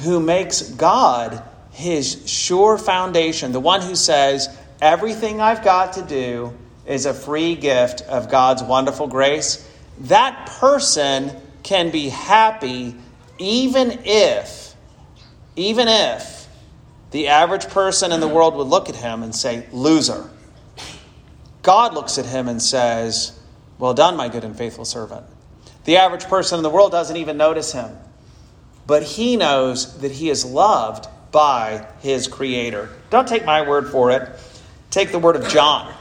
who 0.00 0.20
makes 0.20 0.60
God 0.60 1.42
his 1.72 2.30
sure 2.30 2.76
foundation, 2.76 3.52
the 3.52 3.60
one 3.60 3.80
who 3.80 3.94
says, 3.94 4.54
Everything 4.82 5.40
I've 5.40 5.64
got 5.64 5.94
to 5.94 6.02
do 6.02 6.54
is 6.86 7.06
a 7.06 7.14
free 7.14 7.54
gift 7.54 8.02
of 8.02 8.30
God's 8.30 8.62
wonderful 8.62 9.06
grace, 9.06 9.66
that 10.00 10.46
person 10.58 11.32
can 11.70 11.92
be 11.92 12.08
happy 12.08 12.96
even 13.38 14.00
if, 14.04 14.74
even 15.54 15.86
if 15.86 16.48
the 17.12 17.28
average 17.28 17.68
person 17.68 18.10
in 18.10 18.18
the 18.18 18.26
world 18.26 18.56
would 18.56 18.66
look 18.66 18.88
at 18.88 18.96
him 18.96 19.22
and 19.22 19.32
say, 19.32 19.64
loser. 19.70 20.28
God 21.62 21.94
looks 21.94 22.18
at 22.18 22.26
him 22.26 22.48
and 22.48 22.60
says, 22.60 23.38
Well 23.78 23.94
done, 23.94 24.16
my 24.16 24.28
good 24.28 24.42
and 24.42 24.58
faithful 24.58 24.84
servant. 24.84 25.24
The 25.84 25.98
average 25.98 26.24
person 26.24 26.58
in 26.58 26.64
the 26.64 26.70
world 26.70 26.90
doesn't 26.90 27.16
even 27.16 27.36
notice 27.36 27.72
him, 27.72 27.96
but 28.88 29.04
he 29.04 29.36
knows 29.36 29.96
that 30.00 30.10
he 30.10 30.28
is 30.28 30.44
loved 30.44 31.06
by 31.30 31.86
his 32.00 32.26
Creator. 32.26 32.88
Don't 33.10 33.28
take 33.28 33.44
my 33.44 33.62
word 33.62 33.86
for 33.86 34.10
it, 34.10 34.28
take 34.90 35.12
the 35.12 35.20
word 35.20 35.36
of 35.36 35.48
John. 35.48 35.94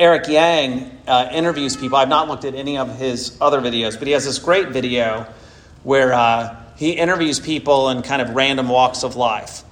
Eric 0.00 0.28
Yang 0.28 0.98
uh, 1.06 1.28
interviews 1.30 1.76
people. 1.76 1.98
I've 1.98 2.08
not 2.08 2.26
looked 2.26 2.46
at 2.46 2.54
any 2.54 2.78
of 2.78 2.96
his 2.96 3.36
other 3.38 3.60
videos, 3.60 3.98
but 3.98 4.06
he 4.08 4.14
has 4.14 4.24
this 4.24 4.38
great 4.38 4.70
video 4.70 5.26
where 5.82 6.14
uh, 6.14 6.56
he 6.76 6.92
interviews 6.92 7.38
people 7.38 7.90
in 7.90 8.00
kind 8.00 8.22
of 8.22 8.30
random 8.30 8.70
walks 8.70 9.04
of 9.04 9.14
life. 9.14 9.62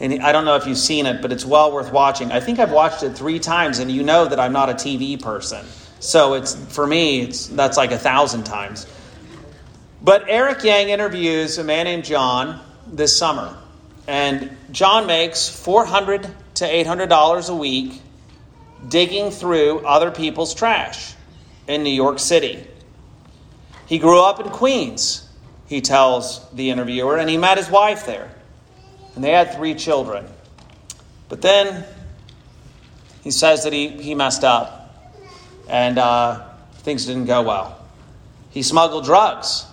And 0.00 0.24
I 0.24 0.32
don't 0.32 0.44
know 0.44 0.56
if 0.56 0.66
you've 0.66 0.76
seen 0.76 1.06
it, 1.06 1.22
but 1.22 1.30
it's 1.30 1.44
well 1.44 1.72
worth 1.72 1.92
watching. 1.92 2.32
I 2.32 2.40
think 2.40 2.58
I've 2.58 2.72
watched 2.72 3.04
it 3.04 3.10
three 3.10 3.38
times, 3.38 3.78
and 3.78 3.88
you 3.88 4.02
know 4.02 4.26
that 4.26 4.40
I'm 4.40 4.52
not 4.52 4.68
a 4.70 4.74
TV 4.74 5.22
person. 5.22 5.64
So 6.00 6.34
it's 6.34 6.56
for 6.74 6.84
me, 6.84 7.20
it's 7.20 7.46
that's 7.46 7.76
like 7.76 7.92
a 7.92 7.98
thousand 7.98 8.42
times. 8.42 8.88
But 10.02 10.24
Eric 10.26 10.64
Yang 10.64 10.88
interviews 10.88 11.58
a 11.58 11.64
man 11.64 11.84
named 11.84 12.04
John 12.04 12.60
this 12.88 13.16
summer, 13.16 13.56
and 14.08 14.50
John 14.72 15.06
makes 15.06 15.48
four 15.48 15.84
hundred 15.84 16.28
to 16.54 16.66
eight 16.66 16.88
hundred 16.88 17.08
dollars 17.08 17.48
a 17.48 17.54
week 17.54 18.02
digging 18.88 19.30
through 19.30 19.80
other 19.80 20.10
people's 20.10 20.54
trash 20.54 21.14
in 21.66 21.82
New 21.82 21.90
York 21.90 22.18
City. 22.18 22.66
He 23.86 23.98
grew 23.98 24.20
up 24.20 24.40
in 24.40 24.50
Queens, 24.50 25.28
he 25.66 25.80
tells 25.80 26.48
the 26.50 26.70
interviewer, 26.70 27.18
and 27.18 27.28
he 27.28 27.36
met 27.36 27.56
his 27.56 27.70
wife 27.70 28.06
there 28.06 28.30
and 29.16 29.24
they 29.24 29.32
had 29.32 29.52
three 29.54 29.74
children. 29.74 30.24
But 31.28 31.42
then 31.42 31.84
he 33.22 33.32
says 33.32 33.64
that 33.64 33.72
he, 33.72 33.88
he 33.88 34.14
messed 34.14 34.44
up 34.44 34.94
and 35.68 35.98
uh, 35.98 36.46
things 36.76 37.06
didn't 37.06 37.24
go 37.24 37.42
well. 37.42 37.84
He 38.50 38.62
smuggled 38.62 39.04
drugs 39.04 39.64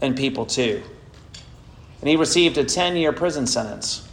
and 0.00 0.16
people 0.16 0.46
too. 0.46 0.82
And 2.00 2.08
he 2.08 2.16
received 2.16 2.56
a 2.56 2.64
10 2.64 2.96
year 2.96 3.12
prison 3.12 3.46
sentence. 3.46 4.08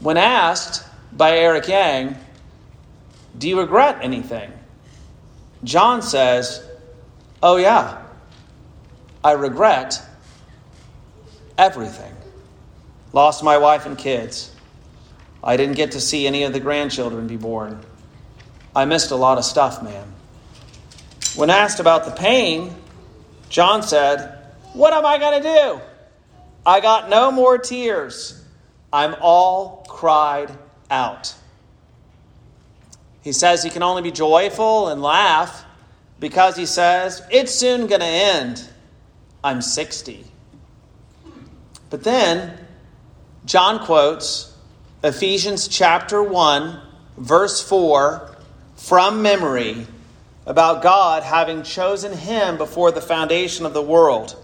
When 0.00 0.16
asked 0.16 0.84
by 1.12 1.36
Eric 1.36 1.68
Yang, 1.68 2.16
Do 3.40 3.48
you 3.48 3.58
regret 3.58 4.00
anything? 4.02 4.52
John 5.64 6.02
says, 6.02 6.62
Oh, 7.42 7.56
yeah, 7.56 8.02
I 9.24 9.32
regret 9.32 10.02
everything. 11.56 12.14
Lost 13.14 13.42
my 13.42 13.56
wife 13.56 13.86
and 13.86 13.96
kids. 13.96 14.54
I 15.42 15.56
didn't 15.56 15.76
get 15.76 15.92
to 15.92 16.00
see 16.00 16.26
any 16.26 16.42
of 16.42 16.52
the 16.52 16.60
grandchildren 16.60 17.26
be 17.28 17.38
born. 17.38 17.80
I 18.76 18.84
missed 18.84 19.10
a 19.10 19.16
lot 19.16 19.38
of 19.38 19.44
stuff, 19.46 19.82
man. 19.82 20.12
When 21.34 21.48
asked 21.48 21.80
about 21.80 22.04
the 22.04 22.10
pain, 22.10 22.74
John 23.48 23.82
said, 23.82 24.38
What 24.74 24.92
am 24.92 25.06
I 25.06 25.16
going 25.16 25.42
to 25.42 25.48
do? 25.48 25.80
I 26.66 26.80
got 26.80 27.08
no 27.08 27.32
more 27.32 27.56
tears. 27.56 28.44
I'm 28.92 29.16
all 29.18 29.86
cried 29.88 30.50
out. 30.90 31.34
He 33.22 33.32
says 33.32 33.62
he 33.62 33.70
can 33.70 33.82
only 33.82 34.02
be 34.02 34.10
joyful 34.10 34.88
and 34.88 35.02
laugh 35.02 35.64
because 36.18 36.56
he 36.56 36.66
says, 36.66 37.22
It's 37.30 37.54
soon 37.54 37.86
going 37.86 38.00
to 38.00 38.06
end. 38.06 38.68
I'm 39.42 39.62
60. 39.62 40.24
But 41.88 42.04
then 42.04 42.58
John 43.44 43.84
quotes 43.84 44.56
Ephesians 45.02 45.66
chapter 45.66 46.22
1, 46.22 46.80
verse 47.16 47.66
4 47.66 48.36
from 48.76 49.22
memory 49.22 49.86
about 50.46 50.82
God 50.82 51.22
having 51.22 51.62
chosen 51.62 52.12
him 52.12 52.56
before 52.56 52.90
the 52.90 53.00
foundation 53.00 53.66
of 53.66 53.74
the 53.74 53.82
world. 53.82 54.36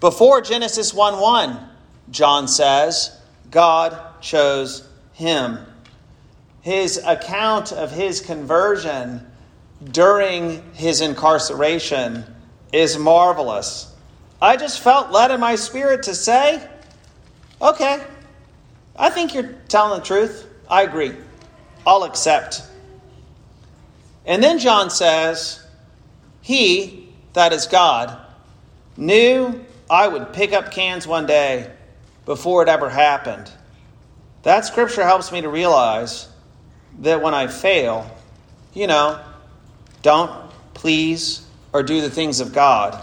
Before 0.00 0.40
Genesis 0.40 0.92
1 0.92 1.20
1, 1.20 1.68
John 2.10 2.48
says, 2.48 3.16
God 3.50 3.98
chose 4.20 4.88
him. 5.12 5.58
His 6.62 6.98
account 7.04 7.72
of 7.72 7.90
his 7.90 8.20
conversion 8.20 9.26
during 9.84 10.62
his 10.74 11.00
incarceration 11.00 12.24
is 12.72 12.96
marvelous. 12.96 13.92
I 14.40 14.56
just 14.56 14.80
felt 14.80 15.10
led 15.10 15.30
in 15.30 15.40
my 15.40 15.56
spirit 15.56 16.04
to 16.04 16.14
say, 16.14 16.66
okay, 17.60 18.02
I 18.96 19.10
think 19.10 19.34
you're 19.34 19.54
telling 19.68 20.00
the 20.00 20.06
truth. 20.06 20.46
I 20.70 20.82
agree. 20.82 21.14
I'll 21.86 22.04
accept. 22.04 22.62
And 24.24 24.42
then 24.42 24.58
John 24.58 24.90
says, 24.90 25.64
He, 26.40 27.12
that 27.32 27.52
is 27.52 27.66
God, 27.66 28.16
knew 28.96 29.64
I 29.90 30.06
would 30.06 30.32
pick 30.32 30.52
up 30.52 30.70
cans 30.70 31.06
one 31.06 31.26
day 31.26 31.70
before 32.24 32.62
it 32.62 32.68
ever 32.68 32.88
happened. 32.88 33.50
That 34.44 34.64
scripture 34.64 35.02
helps 35.02 35.32
me 35.32 35.40
to 35.40 35.48
realize 35.48 36.28
that 37.00 37.22
when 37.22 37.34
I 37.34 37.46
fail, 37.46 38.10
you 38.74 38.86
know, 38.86 39.20
don't 40.02 40.50
please 40.74 41.46
or 41.72 41.82
do 41.82 42.00
the 42.00 42.10
things 42.10 42.40
of 42.40 42.52
God, 42.52 43.02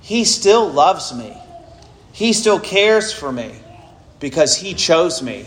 He 0.00 0.24
still 0.24 0.68
loves 0.68 1.14
me. 1.14 1.36
He 2.12 2.32
still 2.32 2.60
cares 2.60 3.12
for 3.12 3.32
me 3.32 3.54
because 4.18 4.56
He 4.56 4.74
chose 4.74 5.22
me 5.22 5.46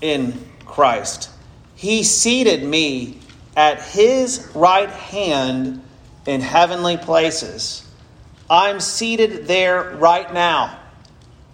in 0.00 0.34
Christ. 0.64 1.30
He 1.74 2.02
seated 2.02 2.62
me 2.62 3.18
at 3.56 3.82
His 3.82 4.50
right 4.54 4.90
hand 4.90 5.82
in 6.26 6.40
heavenly 6.40 6.96
places. 6.96 7.86
I'm 8.48 8.80
seated 8.80 9.46
there 9.46 9.90
right 9.96 10.32
now, 10.32 10.78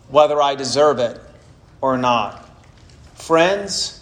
whether 0.08 0.40
I 0.40 0.54
deserve 0.54 0.98
it 0.98 1.20
or 1.80 1.98
not. 1.98 2.48
Friends, 3.14 3.95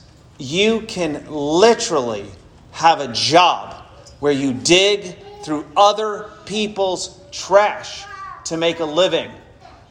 you 0.44 0.82
can 0.82 1.24
literally 1.28 2.26
have 2.72 3.00
a 3.00 3.12
job 3.12 3.82
where 4.20 4.32
you 4.32 4.52
dig 4.52 5.16
through 5.42 5.66
other 5.76 6.30
people's 6.44 7.18
trash 7.32 8.04
to 8.44 8.56
make 8.56 8.80
a 8.80 8.84
living, 8.84 9.30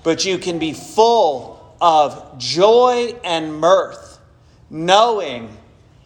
but 0.03 0.25
you 0.25 0.37
can 0.37 0.59
be 0.59 0.73
full 0.73 1.75
of 1.81 2.37
joy 2.37 3.15
and 3.23 3.59
mirth, 3.59 4.19
knowing 4.69 5.57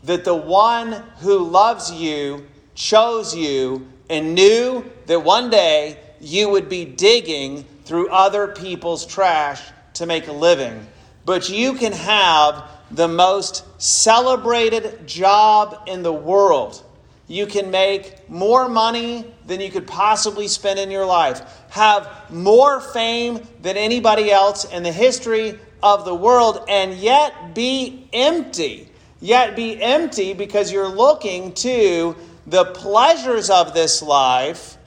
that 0.03 0.23
the 0.23 0.35
one 0.35 0.93
who 1.19 1.39
loves 1.39 1.91
you 1.91 2.47
chose 2.73 3.35
you 3.35 3.85
and 4.09 4.33
knew 4.33 4.85
that 5.07 5.19
one 5.19 5.49
day 5.49 5.99
you 6.21 6.49
would 6.49 6.69
be 6.69 6.85
digging 6.85 7.65
through 7.83 8.09
other 8.09 8.47
people's 8.47 9.05
trash 9.05 9.61
to 9.93 10.05
make 10.05 10.27
a 10.27 10.31
living. 10.31 10.87
But 11.25 11.49
you 11.49 11.73
can 11.73 11.91
have 11.91 12.63
the 12.91 13.07
most 13.07 13.63
celebrated 13.81 15.07
job 15.07 15.83
in 15.87 16.03
the 16.03 16.13
world. 16.13 16.83
You 17.27 17.45
can 17.45 17.71
make 17.71 18.29
more 18.29 18.69
money 18.69 19.25
than 19.45 19.59
you 19.59 19.69
could 19.69 19.87
possibly 19.87 20.47
spend 20.47 20.79
in 20.79 20.89
your 20.89 21.05
life, 21.05 21.41
have 21.69 22.09
more 22.29 22.79
fame 22.79 23.45
than 23.61 23.75
anybody 23.75 24.31
else 24.31 24.65
in 24.65 24.83
the 24.83 24.91
history 24.91 25.59
of 25.83 26.05
the 26.05 26.15
world 26.15 26.65
and 26.69 26.93
yet 26.93 27.53
be 27.53 28.07
empty. 28.13 28.89
Yet 29.19 29.55
be 29.55 29.81
empty 29.81 30.33
because 30.33 30.71
you're 30.71 30.87
looking 30.87 31.53
to 31.55 32.15
the 32.45 32.65
pleasures 32.65 33.49
of 33.49 33.73
this 33.73 34.01
life, 34.01 34.77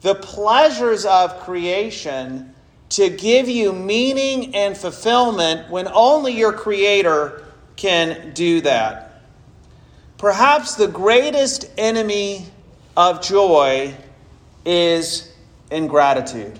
the 0.00 0.14
pleasures 0.14 1.04
of 1.04 1.40
creation, 1.40 2.53
to 2.90 3.08
give 3.08 3.48
you 3.48 3.72
meaning 3.72 4.54
and 4.54 4.76
fulfillment 4.76 5.70
when 5.70 5.88
only 5.88 6.32
your 6.32 6.52
Creator 6.52 7.44
can 7.76 8.32
do 8.34 8.60
that. 8.60 9.22
Perhaps 10.18 10.76
the 10.76 10.88
greatest 10.88 11.70
enemy 11.76 12.46
of 12.96 13.20
joy 13.22 13.94
is 14.64 15.32
ingratitude. 15.70 16.58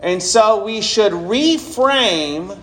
And 0.00 0.22
so 0.22 0.64
we 0.64 0.80
should 0.80 1.12
reframe 1.12 2.58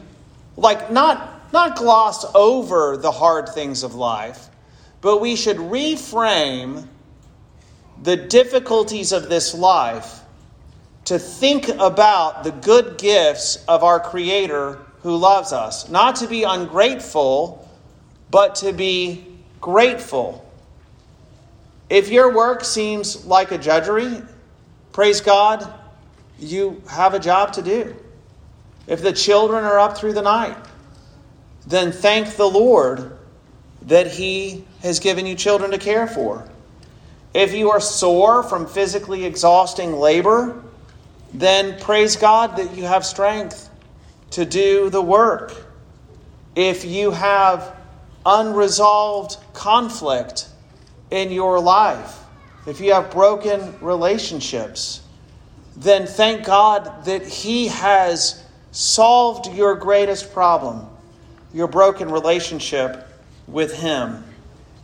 like 0.58 0.92
not 0.92 1.54
not 1.54 1.78
gloss 1.78 2.26
over 2.36 2.98
the 2.98 3.12
hard 3.12 3.48
things 3.50 3.84
of 3.84 3.96
life, 3.96 4.50
but 5.02 5.22
we 5.22 5.36
should 5.36 5.58
reframe 5.58 6.88
the 8.02 8.18
difficulties 8.18 9.12
of 9.12 9.30
this 9.30 9.54
life 9.54 10.22
to 11.06 11.20
think 11.20 11.70
about 11.70 12.44
the 12.44 12.52
good 12.52 12.98
gifts 12.98 13.64
of 13.68 13.84
our 13.84 14.00
Creator 14.00 14.80
who 15.02 15.16
loves 15.16 15.54
us. 15.54 15.88
Not 15.90 16.18
to 16.18 16.28
be 16.28 16.44
ungrateful, 16.44 17.70
but 18.32 18.56
to 18.56 18.74
be 18.74 19.26
grateful. 19.62 20.42
If 21.90 22.10
your 22.10 22.34
work 22.34 22.64
seems 22.64 23.26
like 23.26 23.52
a 23.52 23.58
drudgery, 23.58 24.22
praise 24.92 25.22
God, 25.22 25.72
you 26.40 26.82
have 26.90 27.14
a 27.14 27.20
job 27.20 27.54
to 27.54 27.62
do. 27.62 27.96
If 28.88 29.02
the 29.02 29.14
children 29.14 29.64
are 29.64 29.80
up 29.80 29.98
through 29.98 30.14
the 30.14 30.22
night, 30.24 30.58
then 31.68 31.92
thank 31.92 32.36
the 32.36 32.50
Lord 32.50 33.18
that 33.84 34.08
He 34.08 34.66
has 34.82 35.00
given 35.00 35.28
you 35.28 35.36
children 35.36 35.72
to 35.72 35.78
care 35.78 36.08
for. 36.08 36.48
If 37.34 37.54
you 37.54 37.72
are 37.72 37.80
sore 37.80 38.42
from 38.42 38.66
physically 38.66 39.26
exhausting 39.26 39.94
labor, 39.94 40.64
then 41.40 41.80
praise 41.80 42.16
God 42.16 42.58
that 42.58 42.76
you 42.76 42.84
have 42.84 43.06
strength 43.06 43.70
to 44.32 44.46
do 44.46 44.90
the 44.90 45.02
work. 45.02 45.54
If 46.56 46.86
you 46.86 47.12
have 47.12 47.76
unresolved 48.26 49.38
conflict 49.54 50.48
in 51.12 51.32
your 51.32 51.60
life, 51.60 52.20
if 52.66 52.80
you 52.80 52.94
have 52.94 53.12
broken 53.12 53.76
relationships, 53.82 55.02
then 55.76 56.08
thank 56.08 56.46
God 56.46 57.06
that 57.06 57.26
He 57.26 57.68
has 57.68 58.44
solved 58.72 59.54
your 59.54 59.76
greatest 59.76 60.34
problem, 60.34 60.88
your 61.54 61.68
broken 61.68 62.10
relationship 62.10 63.08
with 63.48 63.74
Him. 63.74 64.24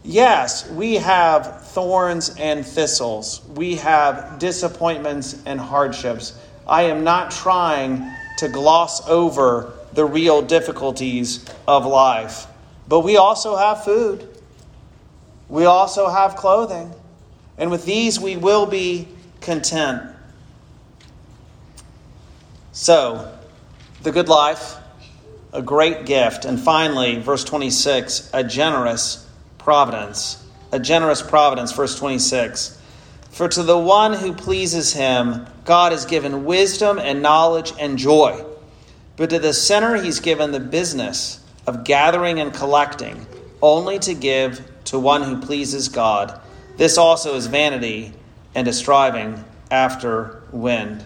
Yes, 0.03 0.69
we 0.69 0.95
have 0.95 1.63
thorns 1.67 2.35
and 2.37 2.65
thistles. 2.65 3.41
We 3.55 3.75
have 3.75 4.39
disappointments 4.39 5.41
and 5.45 5.59
hardships. 5.59 6.37
I 6.67 6.83
am 6.83 7.03
not 7.03 7.31
trying 7.31 8.11
to 8.37 8.47
gloss 8.47 9.07
over 9.07 9.73
the 9.93 10.05
real 10.05 10.41
difficulties 10.41 11.45
of 11.67 11.85
life. 11.85 12.47
But 12.87 13.01
we 13.01 13.17
also 13.17 13.55
have 13.55 13.83
food. 13.83 14.27
We 15.49 15.65
also 15.65 16.09
have 16.09 16.35
clothing. 16.35 16.93
And 17.57 17.69
with 17.69 17.85
these, 17.85 18.19
we 18.19 18.37
will 18.37 18.65
be 18.65 19.07
content. 19.41 20.03
So, 22.71 23.31
the 24.01 24.11
good 24.11 24.29
life, 24.29 24.77
a 25.53 25.61
great 25.61 26.05
gift. 26.05 26.45
And 26.45 26.59
finally, 26.59 27.19
verse 27.19 27.43
26, 27.43 28.29
a 28.33 28.43
generous 28.43 29.27
providence. 29.57 30.43
A 30.71 30.79
generous 30.79 31.21
providence, 31.21 31.73
verse 31.73 31.97
26. 31.99 32.80
For 33.31 33.47
to 33.47 33.63
the 33.63 33.77
one 33.77 34.13
who 34.13 34.33
pleases 34.33 34.93
him, 34.93 35.47
God 35.63 35.93
has 35.93 36.05
given 36.05 36.45
wisdom 36.45 36.99
and 36.99 37.21
knowledge 37.21 37.73
and 37.79 37.97
joy. 37.97 38.45
But 39.15 39.29
to 39.29 39.39
the 39.39 39.53
sinner, 39.53 39.95
he's 39.95 40.19
given 40.19 40.51
the 40.51 40.59
business 40.59 41.43
of 41.65 41.83
gathering 41.83 42.39
and 42.39 42.53
collecting, 42.53 43.25
only 43.61 43.99
to 43.99 44.13
give 44.13 44.69
to 44.85 44.99
one 44.99 45.23
who 45.23 45.39
pleases 45.39 45.87
God. 45.87 46.39
This 46.77 46.97
also 46.97 47.35
is 47.35 47.47
vanity 47.47 48.13
and 48.53 48.67
a 48.67 48.73
striving 48.73 49.43
after 49.69 50.43
wind. 50.51 51.05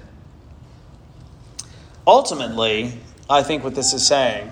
Ultimately, 2.07 2.99
I 3.29 3.43
think 3.43 3.63
what 3.63 3.75
this 3.75 3.93
is 3.93 4.05
saying 4.05 4.49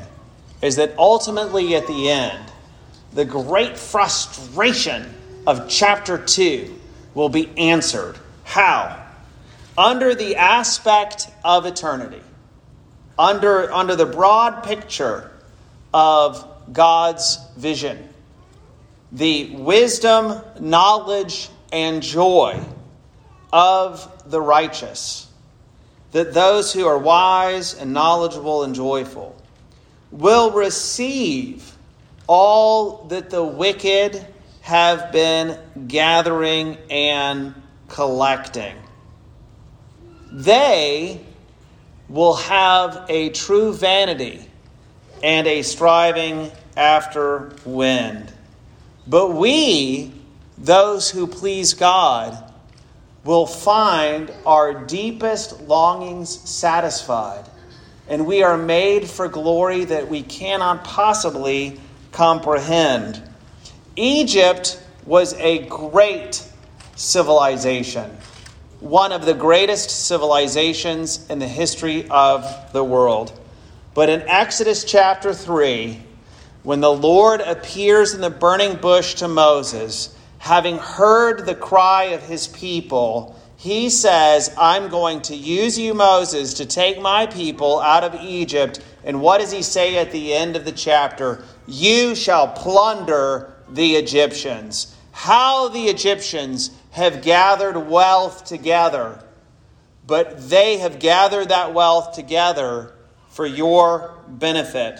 is 0.62 0.76
that 0.76 0.94
ultimately 0.98 1.76
at 1.76 1.88
the 1.88 2.10
end, 2.10 2.52
the 3.14 3.26
great 3.26 3.78
frustration 3.78 5.14
of 5.46 5.68
chapter 5.68 6.18
2 6.18 6.80
will 7.14 7.30
be 7.30 7.50
answered. 7.58 8.18
How? 8.44 9.06
Under 9.78 10.16
the 10.16 10.36
aspect 10.36 11.30
of 11.44 11.66
eternity, 11.66 12.22
under, 13.18 13.72
under 13.72 13.96
the 13.96 14.06
broad 14.06 14.64
picture 14.64 15.32
of 15.94 16.48
God's 16.72 17.40
vision. 17.58 18.10
The 19.12 19.56
wisdom, 19.56 20.42
knowledge, 20.60 21.50
and 21.72 22.02
joy 22.02 22.60
of 23.52 24.30
the 24.30 24.42
righteous. 24.42 25.28
That 26.12 26.34
those 26.34 26.74
who 26.74 26.86
are 26.86 26.98
wise 26.98 27.74
and 27.74 27.94
knowledgeable 27.94 28.64
and 28.64 28.76
joyful 28.76 29.36
will 30.12 30.52
receive 30.52 31.76
all 32.28 33.06
that 33.06 33.30
the 33.30 33.44
wicked 33.44 34.26
have 34.64 35.12
been 35.12 35.60
gathering 35.90 36.78
and 36.90 37.54
collecting. 37.90 38.74
They 40.32 41.20
will 42.08 42.36
have 42.36 43.06
a 43.10 43.30
true 43.32 43.74
vanity 43.74 44.50
and 45.22 45.48
a 45.48 45.64
striving 45.64 46.50
after 46.78 47.52
wind. 47.66 48.32
But 49.06 49.34
we, 49.34 50.14
those 50.58 51.10
who 51.10 51.28
please 51.28 51.74
God, 51.74 52.54
will 53.26 53.46
find 53.46 54.32
our 54.46 54.86
deepest 54.86 55.60
longings 55.64 56.30
satisfied. 56.50 57.44
And 58.08 58.26
we 58.26 58.44
are 58.44 58.58
made 58.58 59.10
for 59.10 59.28
glory 59.28 59.84
that 59.86 60.08
we 60.08 60.24
cannot 60.24 60.86
possibly 60.86 61.82
comprehend. 62.14 63.22
Egypt 63.96 64.82
was 65.06 65.34
a 65.36 65.68
great 65.68 66.44
civilization, 66.96 68.10
one 68.80 69.12
of 69.12 69.26
the 69.26 69.36
greatest 69.36 70.08
civilizations 70.08 71.30
in 71.30 71.38
the 71.38 71.48
history 71.48 72.08
of 72.10 72.72
the 72.74 72.84
world. 72.84 73.40
But 73.94 74.10
in 74.10 74.22
Exodus 74.24 74.84
chapter 74.84 75.32
3, 75.32 76.02
when 76.64 76.80
the 76.80 76.92
Lord 76.92 77.42
appears 77.42 78.16
in 78.16 78.22
the 78.22 78.32
burning 78.32 78.78
bush 78.78 79.14
to 79.16 79.28
Moses, 79.28 80.18
having 80.40 80.80
heard 80.80 81.46
the 81.46 81.56
cry 81.56 82.06
of 82.06 82.24
his 82.24 82.48
people, 82.48 83.40
he 83.58 83.92
says, 83.92 84.54
I'm 84.58 84.90
going 84.90 85.22
to 85.24 85.36
use 85.36 85.78
you, 85.78 85.94
Moses, 85.94 86.56
to 86.56 86.66
take 86.66 87.00
my 87.00 87.28
people 87.28 87.80
out 87.80 88.04
of 88.04 88.16
Egypt. 88.22 88.80
And 89.04 89.22
what 89.22 89.40
does 89.40 89.52
he 89.52 89.62
say 89.62 89.98
at 89.98 90.12
the 90.12 90.34
end 90.34 90.56
of 90.56 90.66
the 90.66 90.72
chapter? 90.72 91.44
You 91.68 92.16
shall 92.16 92.48
plunder 92.48 93.53
the 93.74 93.96
Egyptians. 93.96 94.96
How 95.12 95.68
the 95.68 95.86
Egyptians 95.86 96.72
have 96.92 97.22
gathered 97.22 97.78
wealth 97.78 98.46
together, 98.46 99.24
but 100.06 100.50
they 100.50 100.78
have 100.78 101.00
gathered 101.00 101.50
that 101.50 101.74
wealth 101.74 102.14
together 102.14 102.94
for 103.30 103.46
your 103.46 104.14
benefit. 104.28 105.00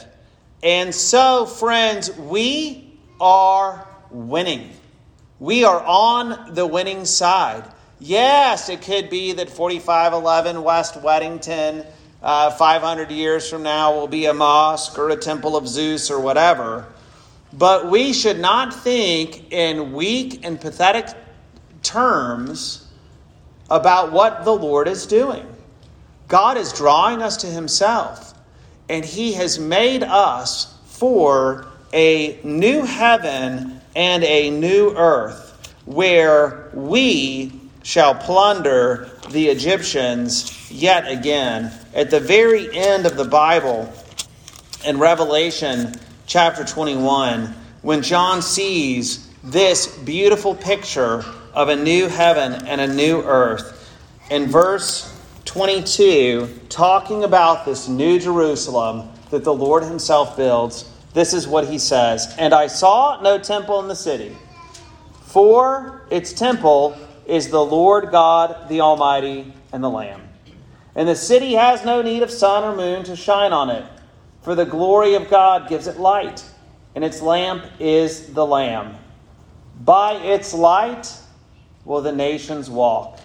And 0.64 0.94
so, 0.94 1.46
friends, 1.46 2.12
we 2.18 2.98
are 3.20 3.88
winning. 4.10 4.72
We 5.40 5.66
are 5.66 5.84
on 5.84 6.54
the 6.54 6.66
winning 6.66 7.06
side. 7.06 7.66
Yes, 8.00 8.70
it 8.70 8.82
could 8.82 9.10
be 9.10 9.34
that 9.34 9.50
4511 9.50 10.64
West 10.64 10.96
Weddington, 10.96 11.86
uh, 12.22 12.52
500 12.52 13.12
years 13.12 13.50
from 13.50 13.64
now, 13.64 13.94
will 13.94 14.08
be 14.08 14.26
a 14.26 14.34
mosque 14.34 14.98
or 14.98 15.10
a 15.10 15.18
temple 15.18 15.56
of 15.56 15.68
Zeus 15.68 16.10
or 16.10 16.20
whatever. 16.20 16.93
But 17.54 17.90
we 17.90 18.14
should 18.14 18.40
not 18.40 18.74
think 18.74 19.52
in 19.52 19.94
weak 19.94 20.44
and 20.44 20.60
pathetic 20.60 21.08
terms 21.84 22.88
about 23.70 24.12
what 24.12 24.44
the 24.44 24.54
Lord 24.54 24.88
is 24.88 25.06
doing. 25.06 25.46
God 26.28 26.58
is 26.58 26.74
drawing 26.74 27.22
us 27.22 27.38
to 27.38 27.48
Himself, 27.48 28.34
and 28.90 29.06
He 29.06 29.34
has 29.34 29.60
made 29.60 30.04
us 30.04 30.78
for 30.86 31.68
a 31.94 32.40
new 32.44 32.84
heaven 32.84 33.80
and 33.96 34.24
a 34.24 34.50
new 34.50 34.96
earth 34.98 35.76
where 35.86 36.72
we 36.74 37.52
shall 37.84 38.16
plunder 38.16 39.12
the 39.30 39.50
Egyptians 39.50 40.72
yet 40.72 41.08
again. 41.08 41.72
At 41.94 42.10
the 42.10 42.20
very 42.20 42.76
end 42.76 43.06
of 43.06 43.16
the 43.16 43.26
Bible, 43.26 43.92
in 44.86 44.98
Revelation 44.98 45.94
chapter 46.26 46.64
21, 46.64 47.54
when 47.82 48.02
John 48.02 48.42
sees 48.42 49.30
this 49.44 49.88
beautiful 50.00 50.56
picture 50.56 51.26
of 51.54 51.70
a 51.70 51.76
new 51.76 52.08
heaven 52.08 52.66
and 52.66 52.80
a 52.80 52.88
new 52.88 53.22
earth, 53.22 53.80
in 54.32 54.48
verse 54.48 55.10
22, 55.46 56.62
talking 56.70 57.24
about 57.24 57.66
this 57.66 57.88
new 57.88 58.20
Jerusalem 58.20 59.10
that 59.32 59.44
the 59.44 59.54
Lord 59.54 59.84
Himself 59.84 60.38
builds, 60.38 60.90
this 61.14 61.34
is 61.34 61.48
what 61.48 61.68
He 61.68 61.78
says 61.78 62.34
And 62.38 62.54
I 62.54 62.68
saw 62.68 63.22
no 63.22 63.38
temple 63.38 63.82
in 63.82 63.88
the 63.88 63.96
city, 63.96 64.36
for 65.24 66.02
its 66.10 66.32
temple 66.32 66.98
is 67.26 67.50
the 67.50 67.64
Lord 67.64 68.12
God, 68.12 68.70
the 68.70 68.82
Almighty, 68.82 69.54
and 69.72 69.84
the 69.84 69.90
Lamb. 69.90 70.22
And 70.96 71.10
the 71.10 71.16
city 71.16 71.54
has 71.54 71.84
no 71.84 72.02
need 72.02 72.24
of 72.24 72.32
sun 72.32 72.64
or 72.64 72.76
moon 72.76 73.04
to 73.06 73.16
shine 73.16 73.52
on 73.52 73.70
it, 73.70 73.84
for 74.44 74.56
the 74.56 74.66
glory 74.66 75.16
of 75.16 75.30
God 75.30 75.68
gives 75.70 75.88
it 75.88 75.98
light, 75.98 76.44
and 76.96 77.04
its 77.04 77.22
lamp 77.22 77.66
is 77.80 78.34
the 78.34 78.46
Lamb. 78.46 78.98
By 79.84 80.14
its 80.14 80.54
light 80.54 81.12
will 81.86 82.02
the 82.02 82.12
nations 82.12 82.70
walk, 82.70 83.20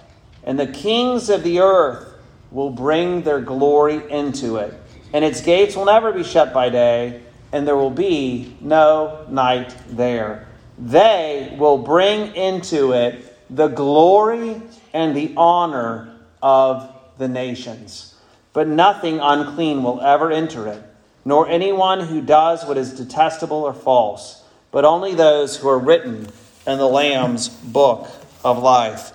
and 0.45 0.59
the 0.59 0.67
kings 0.67 1.29
of 1.29 1.43
the 1.43 1.61
earth 1.61 2.15
will 2.51 2.71
bring 2.71 3.23
their 3.23 3.41
glory 3.41 4.01
into 4.11 4.57
it, 4.57 4.75
and 5.13 5.25
its 5.25 5.41
gates 5.41 5.77
will 5.77 5.85
never 5.85 6.13
be 6.13 6.25
shut 6.25 6.53
by 6.55 6.71
day, 6.71 7.21
and 7.53 7.67
there 7.67 7.77
will 7.77 7.91
be 7.91 8.57
no 8.61 9.27
night 9.29 9.75
there. 9.89 10.47
They 10.79 11.55
will 11.59 11.79
bring 11.79 12.35
into 12.35 12.93
it 12.93 13.37
the 13.51 13.69
glory 13.69 14.63
and 14.93 15.17
the 15.17 15.35
honor 15.37 16.15
of 16.43 16.93
the 17.19 17.29
nations. 17.29 18.15
But 18.53 18.69
nothing 18.69 19.19
unclean 19.21 19.83
will 19.83 20.01
ever 20.01 20.31
enter 20.31 20.67
it, 20.69 20.83
nor 21.29 21.47
anyone 21.47 22.01
who 22.01 22.23
does 22.23 22.65
what 22.65 22.79
is 22.79 22.95
detestable 22.95 23.59
or 23.59 23.75
false, 23.75 24.43
but 24.71 24.87
only 24.87 25.15
those 25.15 25.59
who 25.59 25.69
are 25.69 25.79
written 25.79 26.27
in 26.67 26.79
the 26.79 26.89
Lamb's 26.89 27.51
book 27.51 28.09
of 28.43 28.63
life. 28.63 29.13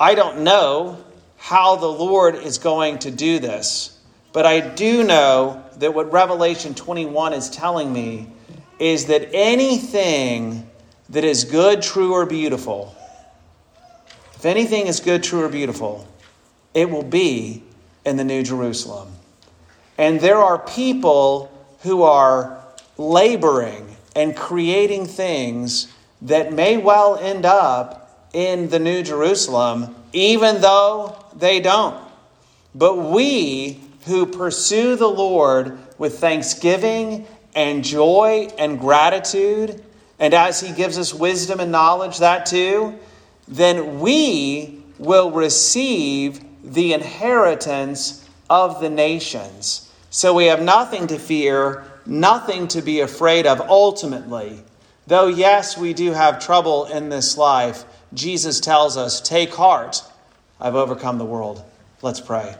I 0.00 0.16
don't 0.16 0.40
know 0.40 0.98
how 1.36 1.76
the 1.76 1.86
Lord 1.86 2.34
is 2.34 2.58
going 2.58 2.98
to 2.98 3.12
do 3.12 3.38
this, 3.38 3.96
but 4.32 4.44
I 4.44 4.58
do 4.58 5.04
know 5.04 5.64
that 5.76 5.94
what 5.94 6.10
Revelation 6.10 6.74
21 6.74 7.32
is 7.32 7.48
telling 7.48 7.92
me 7.92 8.26
is 8.80 9.06
that 9.06 9.28
anything 9.32 10.68
that 11.10 11.22
is 11.22 11.44
good, 11.44 11.80
true, 11.80 12.12
or 12.12 12.26
beautiful, 12.26 12.92
if 14.34 14.44
anything 14.44 14.88
is 14.88 14.98
good, 14.98 15.22
true, 15.22 15.44
or 15.44 15.48
beautiful, 15.48 16.08
it 16.74 16.90
will 16.90 17.04
be 17.04 17.62
in 18.04 18.16
the 18.16 18.24
New 18.24 18.42
Jerusalem. 18.42 19.15
And 19.98 20.20
there 20.20 20.38
are 20.38 20.58
people 20.58 21.50
who 21.80 22.02
are 22.02 22.62
laboring 22.98 23.96
and 24.14 24.36
creating 24.36 25.06
things 25.06 25.88
that 26.22 26.52
may 26.52 26.76
well 26.76 27.16
end 27.16 27.44
up 27.44 28.28
in 28.32 28.68
the 28.68 28.78
New 28.78 29.02
Jerusalem, 29.02 29.94
even 30.12 30.60
though 30.60 31.16
they 31.34 31.60
don't. 31.60 32.02
But 32.74 32.96
we 32.96 33.80
who 34.06 34.26
pursue 34.26 34.96
the 34.96 35.08
Lord 35.08 35.78
with 35.98 36.18
thanksgiving 36.18 37.26
and 37.54 37.82
joy 37.82 38.48
and 38.58 38.78
gratitude, 38.78 39.82
and 40.18 40.34
as 40.34 40.60
He 40.60 40.72
gives 40.72 40.98
us 40.98 41.12
wisdom 41.12 41.60
and 41.60 41.72
knowledge, 41.72 42.18
that 42.18 42.46
too, 42.46 42.98
then 43.48 44.00
we 44.00 44.82
will 44.98 45.30
receive 45.30 46.40
the 46.62 46.92
inheritance 46.92 48.28
of 48.48 48.80
the 48.80 48.90
nations. 48.90 49.85
So 50.16 50.32
we 50.32 50.46
have 50.46 50.62
nothing 50.62 51.08
to 51.08 51.18
fear, 51.18 51.84
nothing 52.06 52.68
to 52.68 52.80
be 52.80 53.00
afraid 53.00 53.46
of 53.46 53.60
ultimately. 53.60 54.62
Though, 55.06 55.26
yes, 55.26 55.76
we 55.76 55.92
do 55.92 56.12
have 56.12 56.42
trouble 56.42 56.86
in 56.86 57.10
this 57.10 57.36
life, 57.36 57.84
Jesus 58.14 58.58
tells 58.58 58.96
us, 58.96 59.20
Take 59.20 59.52
heart, 59.52 60.02
I've 60.58 60.74
overcome 60.74 61.18
the 61.18 61.26
world. 61.26 61.62
Let's 62.00 62.22
pray. 62.22 62.56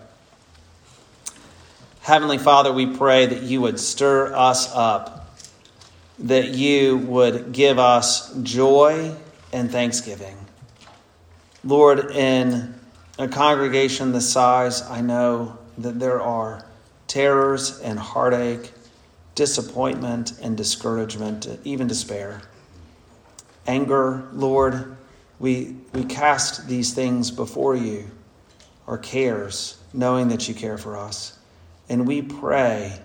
Heavenly 2.02 2.36
Father, 2.36 2.70
we 2.74 2.94
pray 2.94 3.24
that 3.24 3.40
you 3.40 3.62
would 3.62 3.80
stir 3.80 4.34
us 4.34 4.70
up, 4.74 5.34
that 6.18 6.48
you 6.48 6.98
would 6.98 7.52
give 7.52 7.78
us 7.78 8.34
joy 8.42 9.16
and 9.54 9.70
thanksgiving. 9.70 10.36
Lord, 11.64 12.10
in 12.10 12.74
a 13.18 13.28
congregation 13.28 14.12
this 14.12 14.28
size, 14.28 14.82
I 14.82 15.00
know 15.00 15.56
that 15.78 15.98
there 15.98 16.20
are 16.20 16.65
terrors 17.06 17.80
and 17.80 17.98
heartache, 17.98 18.72
disappointment 19.34 20.32
and 20.42 20.56
discouragement, 20.56 21.48
even 21.64 21.86
despair. 21.86 22.42
Anger, 23.66 24.28
Lord, 24.32 24.96
we, 25.38 25.76
we 25.92 26.04
cast 26.04 26.68
these 26.68 26.94
things 26.94 27.30
before 27.30 27.76
you, 27.76 28.10
our 28.86 28.98
cares, 28.98 29.78
knowing 29.92 30.28
that 30.28 30.48
you 30.48 30.54
care 30.54 30.78
for 30.78 30.96
us. 30.96 31.38
And 31.88 32.06
we 32.06 32.22
pray, 32.22 32.98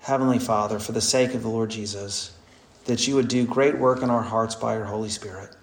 Heavenly 0.00 0.38
Father, 0.38 0.78
for 0.78 0.92
the 0.92 1.00
sake 1.00 1.34
of 1.34 1.42
the 1.42 1.48
Lord 1.48 1.70
Jesus, 1.70 2.32
that 2.86 3.06
you 3.06 3.14
would 3.14 3.28
do 3.28 3.46
great 3.46 3.78
work 3.78 4.02
in 4.02 4.10
our 4.10 4.22
hearts 4.22 4.54
by 4.54 4.74
your 4.74 4.84
Holy 4.84 5.08
Spirit. 5.08 5.54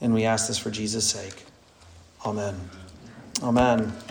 And 0.00 0.14
we 0.14 0.24
ask 0.24 0.46
this 0.46 0.58
for 0.58 0.70
Jesus' 0.70 1.08
sake. 1.08 1.44
Amen. 2.24 2.54
Amen. 3.42 3.92